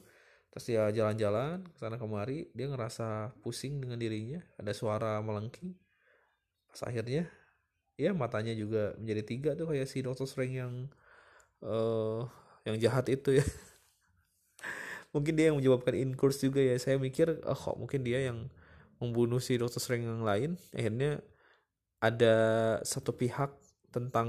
terus 0.55 0.73
dia 0.73 0.89
jalan-jalan 0.89 1.69
ke 1.69 1.77
sana 1.77 2.01
kemari 2.01 2.49
dia 2.57 2.65
ngerasa 2.71 3.37
pusing 3.45 3.77
dengan 3.77 4.01
dirinya 4.01 4.41
ada 4.57 4.73
suara 4.73 5.21
melengking. 5.21 5.77
Pas 6.71 6.81
akhirnya 6.89 7.29
ya 8.01 8.17
matanya 8.17 8.57
juga 8.57 8.97
menjadi 8.97 9.23
tiga 9.27 9.51
tuh 9.53 9.69
kayak 9.69 9.85
si 9.85 10.01
Doctor 10.01 10.25
Strange 10.25 10.57
yang 10.57 10.75
uh, 11.61 12.25
yang 12.65 12.81
jahat 12.81 13.05
itu 13.13 13.37
ya. 13.37 13.45
Mungkin 15.15 15.37
dia 15.37 15.53
yang 15.53 15.61
menyebabkan 15.61 15.93
incurse 15.93 16.41
juga 16.41 16.65
ya. 16.65 16.77
Saya 16.81 16.97
mikir 16.97 17.41
oh 17.45 17.57
kok 17.57 17.77
mungkin 17.77 18.05
dia 18.05 18.33
yang 18.33 18.49
membunuh 19.01 19.41
si 19.41 19.61
Doctor 19.61 19.81
Strange 19.81 20.09
yang 20.09 20.25
lain? 20.25 20.51
Akhirnya 20.73 21.21
ada 22.01 22.37
satu 22.85 23.13
pihak 23.17 23.53
tentang 23.93 24.29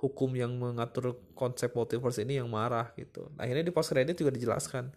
hukum 0.00 0.32
yang 0.32 0.56
mengatur 0.56 1.20
konsep 1.36 1.76
multiverse 1.76 2.24
ini 2.24 2.40
yang 2.40 2.48
marah 2.48 2.88
gitu. 2.96 3.28
Akhirnya 3.36 3.68
di 3.68 3.72
post 3.72 3.92
credit 3.92 4.16
juga 4.16 4.32
dijelaskan 4.32 4.88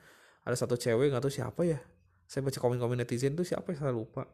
ada 0.47 0.55
satu 0.55 0.79
cewek 0.79 1.11
nggak 1.11 1.23
tahu 1.27 1.33
siapa 1.33 1.61
ya? 1.67 1.79
Saya 2.23 2.47
baca 2.47 2.55
komen-komen 2.63 3.03
netizen 3.03 3.35
tuh 3.35 3.43
siapa 3.43 3.75
ya? 3.75 3.83
Saya 3.83 3.91
lupa. 3.91 4.31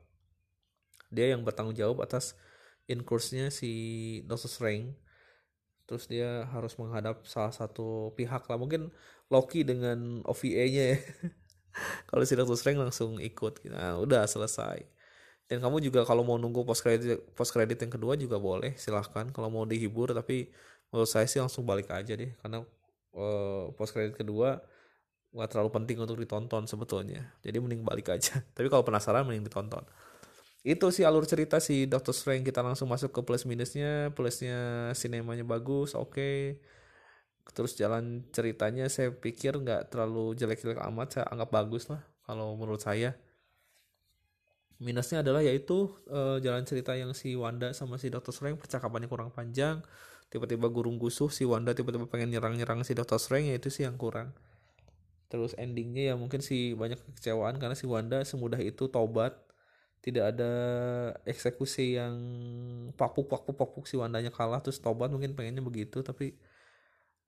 Dia 1.10 1.34
yang 1.34 1.42
bertanggung 1.42 1.74
jawab 1.74 2.06
atas 2.06 2.38
inkursnya 2.86 3.50
si 3.50 3.72
Doctor 4.30 4.50
Strange 4.50 4.94
terus 5.90 6.06
dia 6.06 6.46
harus 6.54 6.78
menghadap 6.78 7.26
salah 7.26 7.50
satu 7.50 8.14
pihak 8.14 8.46
lah. 8.46 8.58
Mungkin 8.62 8.94
Loki 9.34 9.66
dengan 9.66 10.22
OVA-nya 10.22 10.84
ya. 10.94 10.98
Kalau 12.14 12.22
si 12.30 12.38
Doctor 12.38 12.58
Strange 12.62 12.78
langsung 12.78 13.18
ikut 13.18 13.66
nah 13.74 13.98
udah 13.98 14.30
selesai 14.30 14.99
dan 15.50 15.66
kamu 15.66 15.82
juga 15.82 16.06
kalau 16.06 16.22
mau 16.22 16.38
nunggu 16.38 16.62
post 16.62 16.86
credit 16.86 17.26
post 17.34 17.50
credit 17.50 17.82
yang 17.82 17.90
kedua 17.90 18.14
juga 18.14 18.38
boleh 18.38 18.78
silahkan. 18.78 19.34
Kalau 19.34 19.50
mau 19.50 19.66
dihibur 19.66 20.14
tapi 20.14 20.46
menurut 20.94 21.10
saya 21.10 21.26
sih 21.26 21.42
langsung 21.42 21.66
balik 21.66 21.90
aja 21.90 22.14
deh. 22.14 22.38
Karena 22.38 22.62
uh, 23.18 23.74
post 23.74 23.98
credit 23.98 24.14
kedua 24.14 24.62
nggak 25.34 25.50
terlalu 25.50 25.74
penting 25.74 25.98
untuk 26.06 26.22
ditonton 26.22 26.70
sebetulnya. 26.70 27.34
Jadi 27.42 27.58
mending 27.58 27.82
balik 27.82 28.14
aja. 28.14 28.46
Tapi 28.56 28.70
kalau 28.70 28.86
penasaran 28.86 29.26
mending 29.26 29.50
ditonton. 29.50 29.82
Itu 30.62 30.94
sih 30.94 31.02
alur 31.02 31.26
cerita 31.26 31.58
si 31.58 31.90
Doctor 31.90 32.14
Strange. 32.14 32.46
Kita 32.46 32.62
langsung 32.62 32.86
masuk 32.86 33.10
ke 33.10 33.26
plus 33.26 33.50
minusnya. 33.50 34.14
Plusnya 34.14 34.94
sinemanya 34.94 35.44
bagus 35.44 35.98
oke. 35.98 36.14
Okay. 36.14 36.62
terus 37.50 37.74
jalan 37.74 38.22
ceritanya 38.30 38.86
saya 38.94 39.10
pikir 39.10 39.58
nggak 39.58 39.90
terlalu 39.90 40.38
jelek-jelek 40.38 40.78
amat. 40.94 41.18
Saya 41.18 41.26
anggap 41.34 41.50
bagus 41.50 41.90
lah 41.90 42.06
kalau 42.30 42.54
menurut 42.54 42.86
saya 42.86 43.18
minusnya 44.80 45.20
adalah 45.20 45.44
yaitu 45.44 45.92
uh, 46.08 46.40
jalan 46.40 46.64
cerita 46.64 46.96
yang 46.96 47.12
si 47.12 47.36
Wanda 47.36 47.76
sama 47.76 48.00
si 48.00 48.08
Doctor 48.08 48.32
Strange 48.32 48.58
percakapannya 48.58 49.12
kurang 49.12 49.30
panjang. 49.36 49.84
Tiba-tiba 50.32 50.72
gurung 50.72 50.96
gusuh 50.96 51.28
si 51.28 51.44
Wanda 51.44 51.76
tiba-tiba 51.76 52.08
pengen 52.08 52.32
nyerang-nyerang 52.32 52.88
si 52.88 52.96
Doctor 52.96 53.20
Strange 53.20 53.52
ya 53.52 53.56
itu 53.60 53.68
sih 53.68 53.84
yang 53.84 54.00
kurang. 54.00 54.32
Terus 55.28 55.54
endingnya 55.60 56.14
ya 56.14 56.16
mungkin 56.16 56.40
sih 56.40 56.74
banyak 56.80 56.96
kekecewaan 56.96 57.60
karena 57.60 57.76
si 57.76 57.86
Wanda 57.86 58.24
semudah 58.24 58.58
itu 58.64 58.88
tobat 58.88 59.36
tidak 60.00 60.32
ada 60.32 60.52
eksekusi 61.28 62.00
yang 62.00 62.16
papuk 62.96 63.28
papuk 63.28 63.60
papuk 63.60 63.84
si 63.84 64.00
Wandanya 64.00 64.32
kalah 64.32 64.64
terus 64.64 64.80
tobat 64.80 65.12
mungkin 65.12 65.36
pengennya 65.36 65.60
begitu 65.60 66.00
tapi 66.00 66.40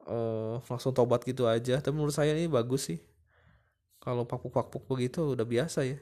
uh, 0.07 0.63
langsung 0.71 0.95
tobat 0.95 1.27
gitu 1.27 1.51
aja. 1.51 1.83
Tapi 1.83 1.91
menurut 1.91 2.15
saya 2.15 2.31
ini 2.31 2.47
bagus 2.47 2.87
sih. 2.95 3.03
Kalau 3.99 4.23
papuk 4.23 4.55
papuk 4.55 4.87
begitu 4.87 5.35
udah 5.35 5.43
biasa 5.43 5.83
ya 5.83 5.99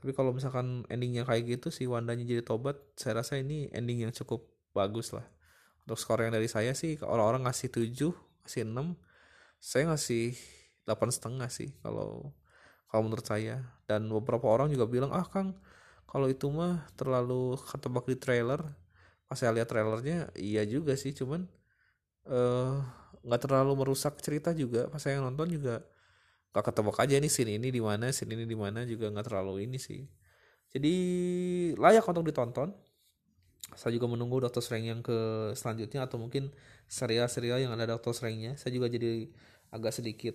tapi 0.00 0.16
kalau 0.16 0.32
misalkan 0.32 0.88
endingnya 0.88 1.28
kayak 1.28 1.60
gitu 1.60 1.68
si 1.68 1.84
Wandanya 1.84 2.24
jadi 2.24 2.40
tobat 2.40 2.80
saya 2.96 3.20
rasa 3.20 3.36
ini 3.36 3.68
ending 3.68 4.08
yang 4.08 4.12
cukup 4.16 4.48
bagus 4.72 5.12
lah. 5.12 5.28
Untuk 5.84 6.00
skor 6.00 6.24
yang 6.24 6.32
dari 6.32 6.48
saya 6.48 6.72
sih 6.72 6.96
orang-orang 7.04 7.44
ngasih 7.44 7.68
7 7.68 8.16
ngasih 8.48 8.64
6 8.64 8.96
saya 9.60 9.84
ngasih 9.92 10.32
delapan 10.88 11.08
setengah 11.12 11.48
sih 11.52 11.76
kalau 11.84 12.32
kalau 12.88 13.02
menurut 13.04 13.28
saya. 13.28 13.60
Dan 13.84 14.08
beberapa 14.08 14.48
orang 14.48 14.72
juga 14.72 14.88
bilang 14.88 15.12
ah 15.12 15.28
kang 15.28 15.52
kalau 16.08 16.32
itu 16.32 16.48
mah 16.48 16.88
terlalu 16.96 17.60
ketebak 17.68 18.08
di 18.08 18.16
trailer. 18.16 18.64
Pas 19.28 19.36
saya 19.36 19.52
lihat 19.52 19.68
trailernya 19.68 20.32
iya 20.40 20.64
juga 20.64 20.96
sih 20.96 21.12
cuman 21.12 21.44
eh, 22.24 22.72
nggak 23.20 23.40
uh, 23.40 23.44
terlalu 23.44 23.84
merusak 23.84 24.16
cerita 24.24 24.56
juga. 24.56 24.88
Pas 24.88 25.04
saya 25.04 25.20
nonton 25.20 25.60
juga 25.60 25.84
gak 26.50 26.64
ketebak 26.66 26.98
aja 26.98 27.14
nih 27.22 27.30
scene 27.30 27.56
ini 27.62 27.70
di 27.70 27.78
mana 27.78 28.10
scene 28.10 28.34
ini 28.34 28.44
di 28.46 28.58
mana 28.58 28.82
juga 28.82 29.06
nggak 29.10 29.26
terlalu 29.30 29.70
ini 29.70 29.78
sih. 29.78 30.02
Jadi 30.70 30.94
layak 31.78 32.06
untuk 32.06 32.26
ditonton. 32.26 32.70
Saya 33.74 33.94
juga 33.94 34.10
menunggu 34.10 34.42
Doctor 34.42 34.62
Strange 34.64 34.88
yang 34.90 35.02
ke 35.04 35.50
selanjutnya 35.54 36.02
atau 36.02 36.18
mungkin 36.18 36.50
serial-serial 36.90 37.62
yang 37.62 37.70
ada 37.70 37.94
Doctor 37.94 38.10
Strange-nya. 38.10 38.58
Saya 38.58 38.74
juga 38.74 38.90
jadi 38.90 39.30
agak 39.70 39.94
sedikit 39.94 40.34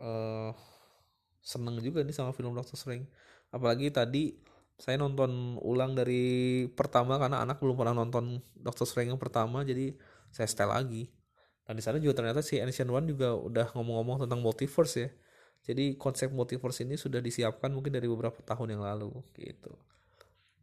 uh, 0.00 0.56
seneng 1.44 1.76
juga 1.84 2.00
nih 2.00 2.16
sama 2.16 2.32
film 2.32 2.56
Doctor 2.56 2.80
Strange. 2.80 3.04
Apalagi 3.52 3.92
tadi 3.92 4.32
saya 4.80 4.96
nonton 4.96 5.60
ulang 5.60 5.92
dari 5.92 6.66
pertama 6.72 7.20
karena 7.20 7.44
anak 7.44 7.60
belum 7.60 7.76
pernah 7.76 7.94
nonton 7.94 8.40
Doctor 8.56 8.88
Strange 8.88 9.12
yang 9.12 9.20
pertama 9.20 9.62
jadi 9.62 9.94
saya 10.32 10.48
setel 10.48 10.72
lagi 10.72 11.12
dan 11.72 11.80
di 11.80 11.84
sana 11.88 11.96
juga 11.96 12.20
ternyata 12.20 12.44
si 12.44 12.60
Ancient 12.60 12.92
One 12.92 13.08
juga 13.08 13.32
udah 13.32 13.72
ngomong-ngomong 13.72 14.28
tentang 14.28 14.44
multiverse 14.44 15.08
ya. 15.08 15.08
Jadi 15.64 15.96
konsep 15.96 16.28
multiverse 16.28 16.84
ini 16.84 17.00
sudah 17.00 17.16
disiapkan 17.24 17.72
mungkin 17.72 17.96
dari 17.96 18.04
beberapa 18.12 18.36
tahun 18.44 18.76
yang 18.76 18.84
lalu 18.84 19.08
gitu. 19.40 19.72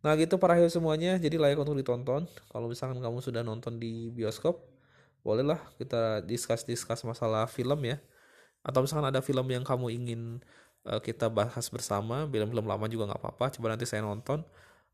Nah 0.06 0.14
gitu 0.22 0.38
para 0.38 0.54
hero 0.54 0.70
semuanya. 0.70 1.18
Jadi 1.18 1.42
layak 1.42 1.58
untuk 1.66 1.82
ditonton. 1.82 2.30
Kalau 2.30 2.70
misalkan 2.70 3.02
kamu 3.02 3.26
sudah 3.26 3.42
nonton 3.42 3.82
di 3.82 4.14
bioskop 4.14 4.62
bolehlah 5.26 5.58
kita 5.82 6.22
diskus-diskus 6.30 7.02
masalah 7.10 7.50
film 7.50 7.82
ya. 7.90 7.98
Atau 8.62 8.86
misalkan 8.86 9.10
ada 9.10 9.26
film 9.26 9.50
yang 9.50 9.66
kamu 9.66 9.90
ingin 9.90 10.46
uh, 10.86 11.02
kita 11.02 11.26
bahas 11.26 11.74
bersama 11.74 12.30
film-film 12.30 12.70
lama 12.70 12.86
juga 12.86 13.10
nggak 13.10 13.18
apa-apa. 13.18 13.50
Coba 13.58 13.74
nanti 13.74 13.90
saya 13.90 14.06
nonton. 14.06 14.46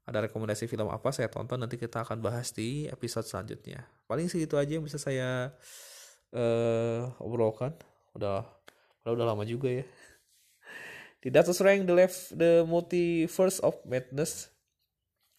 Ada 0.07 0.31
rekomendasi 0.31 0.71
film 0.71 0.87
apa 0.87 1.11
saya 1.11 1.27
tonton. 1.27 1.59
Nanti 1.59 1.75
kita 1.75 2.07
akan 2.07 2.23
bahas 2.23 2.55
di 2.55 2.87
episode 2.87 3.27
selanjutnya. 3.27 3.83
Paling 4.07 4.31
sih 4.31 4.47
itu 4.47 4.55
aja 4.55 4.79
yang 4.79 4.85
bisa 4.87 4.95
saya 4.95 5.51
uh, 6.35 7.09
obrolkan 7.23 7.71
udah 8.13 8.43
udah 9.07 9.25
lama 9.25 9.47
juga 9.47 9.71
ya. 9.71 9.85
Di 11.23 11.33
Data 11.33 11.49
Rank 11.49 11.89
the 11.89 11.95
left 11.95 12.17
the 12.37 12.61
multiverse 12.67 13.57
of 13.65 13.79
madness 13.87 14.53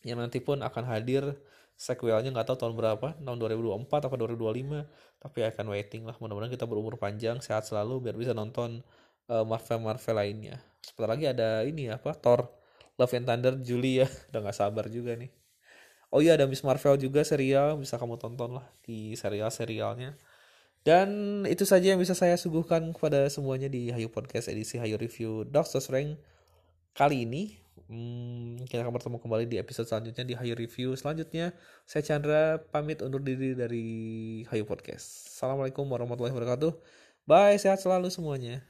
yang 0.03 0.19
nanti 0.19 0.43
pun 0.43 0.65
akan 0.65 0.85
hadir. 0.89 1.37
Sequelnya 1.77 2.33
nggak 2.33 2.49
tahu 2.49 2.57
tahun 2.57 2.73
berapa 2.73 3.21
tahun 3.21 3.37
2024 3.37 4.09
atau 4.09 4.17
2025 4.17 5.21
tapi 5.21 5.39
akan 5.45 5.67
waiting 5.77 6.09
lah. 6.09 6.17
Mudah-mudahan 6.17 6.49
kita 6.49 6.65
berumur 6.65 6.97
panjang 6.97 7.45
sehat 7.45 7.69
selalu 7.69 8.09
biar 8.09 8.17
bisa 8.17 8.33
nonton 8.33 8.81
uh, 9.29 9.45
Marvel 9.45 9.85
Marvel 9.85 10.17
lainnya. 10.17 10.57
Sebentar 10.81 11.13
lagi 11.13 11.29
ada 11.29 11.61
ini 11.69 11.93
apa 11.93 12.17
Thor 12.17 12.49
Love 12.97 13.13
and 13.13 13.29
Thunder 13.29 13.55
Juli 13.61 14.01
ya 14.01 14.09
udah 14.33 14.41
nggak 14.41 14.57
sabar 14.57 14.89
juga 14.89 15.21
nih. 15.21 15.29
Oh 16.09 16.25
iya 16.25 16.39
ada 16.39 16.49
Miss 16.49 16.65
Marvel 16.65 16.97
juga 16.97 17.21
serial. 17.21 17.77
Bisa 17.77 18.01
kamu 18.01 18.17
tonton 18.17 18.57
lah 18.57 18.67
di 18.81 19.13
serial-serialnya 19.13 20.17
dan 20.87 21.43
itu 21.51 21.67
saja 21.67 21.91
yang 21.91 21.99
bisa 21.99 22.15
saya 22.15 22.39
suguhkan 22.39 22.95
kepada 22.95 23.27
semuanya 23.27 23.67
di 23.67 23.91
Hayu 23.91 24.07
Podcast 24.07 24.47
edisi 24.47 24.79
Hayu 24.79 24.95
Review 24.95 25.43
Doctor 25.43 25.83
Strange 25.83 26.15
kali 26.95 27.27
ini. 27.27 27.59
Hmm, 27.91 28.55
kita 28.71 28.87
akan 28.87 28.95
bertemu 28.95 29.19
kembali 29.19 29.45
di 29.51 29.59
episode 29.59 29.91
selanjutnya 29.91 30.23
di 30.23 30.39
Hayu 30.39 30.55
Review. 30.55 30.95
Selanjutnya, 30.95 31.59
saya 31.91 32.07
Chandra 32.07 32.63
pamit 32.71 33.03
undur 33.03 33.19
diri 33.19 33.59
dari 33.59 33.87
Hayu 34.47 34.63
Podcast. 34.63 35.35
Assalamualaikum 35.35 35.91
warahmatullahi 35.91 36.31
wabarakatuh. 36.31 36.73
Bye, 37.27 37.59
sehat 37.59 37.83
selalu 37.83 38.07
semuanya. 38.07 38.63